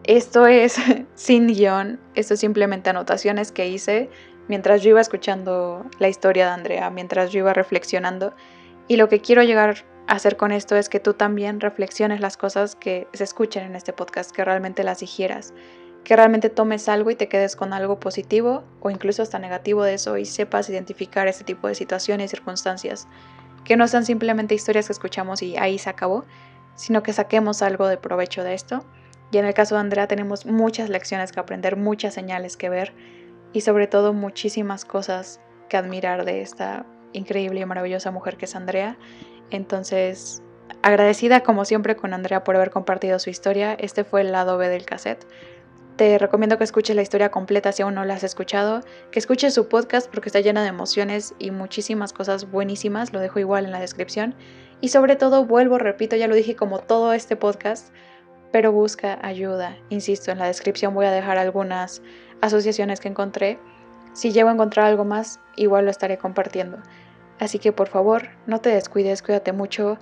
Esto 0.04 0.46
es 0.46 0.76
sin 1.16 1.48
guion, 1.48 2.00
esto 2.14 2.36
es 2.36 2.40
simplemente 2.40 2.92
anotaciones 2.92 3.52
que 3.52 3.68
hice 3.68 4.12
mientras 4.48 4.84
yo 4.84 4.92
iba 4.92 5.02
escuchando 5.02 5.84
la 5.98 6.08
historia 6.08 6.46
de 6.46 6.52
Andrea, 6.52 6.92
mientras 6.92 7.32
yo 7.32 7.40
iba 7.40 7.54
reflexionando. 7.54 8.36
Y 8.88 8.98
lo 8.98 9.10
que 9.10 9.20
quiero 9.20 9.42
llegar 9.42 9.84
a 10.06 10.14
hacer 10.14 10.38
con 10.38 10.52
esto 10.52 10.76
es 10.76 10.88
que 10.88 11.00
tú 11.00 11.16
también 11.16 11.62
reflexiones 11.62 12.20
las 12.20 12.38
cosas 12.38 12.76
que 12.76 13.08
se 13.14 13.24
escuchen 13.24 13.64
en 13.64 13.76
este 13.76 13.92
podcast, 13.92 14.30
que 14.30 14.46
realmente 14.46 14.84
las 14.84 15.00
digieras 15.00 15.52
que 16.04 16.16
realmente 16.16 16.50
tomes 16.50 16.90
algo 16.90 17.12
y 17.12 17.16
te 17.16 17.28
quedes 17.28 17.56
con 17.56 17.74
algo 17.74 18.00
positivo 18.00 18.64
o 18.80 18.90
incluso 18.90 19.22
hasta 19.22 19.40
negativo 19.40 19.84
de 19.84 19.94
eso 19.94 20.18
y 20.18 20.26
sepas 20.26 20.70
identificar 20.70 21.28
ese 21.28 21.44
tipo 21.44 21.68
de 21.68 21.76
situaciones 21.76 22.26
y 22.26 22.36
circunstancias, 22.36 23.08
que 23.64 23.76
no 23.76 23.88
sean 23.88 24.06
simplemente 24.06 24.56
historias 24.56 24.88
que 24.88 24.94
escuchamos 24.94 25.42
y 25.44 25.58
ahí 25.58 25.78
se 25.78 25.90
acabó, 25.90 26.26
sino 26.76 27.04
que 27.04 27.14
saquemos 27.14 27.62
algo 27.62 27.88
de 27.88 27.98
provecho 27.98 28.44
de 28.44 28.54
esto. 28.54 28.84
Y 29.32 29.38
en 29.38 29.46
el 29.46 29.54
caso 29.54 29.76
de 29.76 29.82
Andrea 29.82 30.08
tenemos 30.08 30.46
muchas 30.46 30.90
lecciones 30.90 31.32
que 31.32 31.40
aprender, 31.40 31.78
muchas 31.78 32.14
señales 32.14 32.58
que 32.58 32.70
ver 32.70 32.94
y 33.54 33.62
sobre 33.62 33.88
todo 33.88 34.14
muchísimas 34.14 34.84
cosas 34.86 35.40
que 35.70 35.78
admirar 35.78 36.26
de 36.26 36.42
esta 36.42 36.86
increíble 37.14 37.62
y 37.62 37.66
maravillosa 37.66 38.12
mujer 38.12 38.38
que 38.38 38.46
es 38.46 38.56
Andrea. 38.56 38.98
Entonces, 39.52 40.42
agradecida 40.82 41.42
como 41.42 41.66
siempre 41.66 41.96
con 41.96 42.14
Andrea 42.14 42.44
por 42.44 42.56
haber 42.56 42.72
compartido 42.72 43.20
su 43.20 43.30
historia. 43.30 43.74
Este 43.74 44.04
fue 44.04 44.22
el 44.22 44.32
lado 44.32 44.58
B 44.58 44.68
del 44.70 44.86
cassette. 44.86 45.26
Te 46.02 46.18
recomiendo 46.18 46.58
que 46.58 46.64
escuches 46.64 46.96
la 46.96 47.04
historia 47.04 47.30
completa 47.30 47.72
si 47.72 47.84
aún 47.84 47.94
no 47.94 48.04
la 48.06 48.16
has 48.16 48.24
escuchado, 48.24 48.82
que 49.12 49.20
escuches 49.20 49.54
su 49.54 49.68
podcast 49.68 50.10
porque 50.10 50.30
está 50.30 50.40
llena 50.40 50.64
de 50.64 50.70
emociones 50.70 51.36
y 51.38 51.52
muchísimas 51.52 52.12
cosas 52.12 52.50
buenísimas, 52.50 53.14
lo 53.14 53.20
dejo 53.20 53.38
igual 53.38 53.66
en 53.66 53.72
la 53.72 53.80
descripción. 53.80 54.34
Y 54.82 54.88
sobre 54.88 55.16
todo, 55.16 55.46
vuelvo, 55.46 55.78
repito, 55.78 56.16
ya 56.16 56.28
lo 56.28 56.34
dije 56.34 56.56
como 56.56 56.80
todo 56.80 57.14
este 57.14 57.36
podcast, 57.36 57.94
pero 58.52 58.72
busca 58.72 59.20
ayuda. 59.22 59.78
Insisto, 59.90 60.32
en 60.32 60.40
la 60.40 60.48
descripción 60.48 60.96
voy 60.96 61.06
a 61.06 61.12
dejar 61.12 61.38
algunas 61.38 62.02
asociaciones 62.42 63.00
que 63.00 63.10
encontré. 63.10 63.60
Si 64.14 64.32
llego 64.32 64.50
a 64.50 64.54
encontrar 64.54 64.88
algo 64.88 65.06
más, 65.06 65.40
igual 65.56 65.86
lo 65.86 65.92
estaré 65.92 66.18
compartiendo. 66.18 66.80
Así 67.40 67.60
que 67.60 67.74
por 67.74 67.90
favor, 67.90 68.30
no 68.48 68.60
te 68.60 68.70
descuides, 68.72 69.22
cuídate 69.22 69.52
mucho 69.52 70.00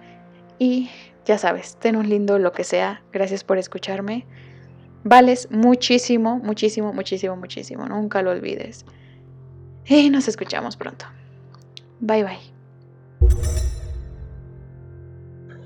y 0.59 0.89
ya 1.25 1.37
sabes, 1.37 1.75
ten 1.75 1.97
un 1.97 2.07
lindo 2.07 2.39
lo 2.39 2.53
que 2.53 2.63
sea. 2.63 3.03
Gracias 3.11 3.43
por 3.43 3.57
escucharme. 3.57 4.25
Vales 5.03 5.47
muchísimo, 5.51 6.39
muchísimo, 6.39 6.93
muchísimo, 6.93 7.35
muchísimo. 7.35 7.85
Nunca 7.87 8.21
lo 8.21 8.31
olvides. 8.31 8.85
Y 9.85 10.09
nos 10.09 10.27
escuchamos 10.27 10.75
pronto. 10.75 11.05
Bye 11.99 12.23
bye. 12.23 12.39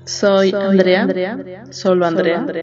Soy, 0.04 0.52
Andrea, 0.52 1.02
Andrea, 1.02 1.64
solo 1.70 2.06
Andrea. 2.06 2.36
Solo 2.36 2.40
Andrea. 2.40 2.62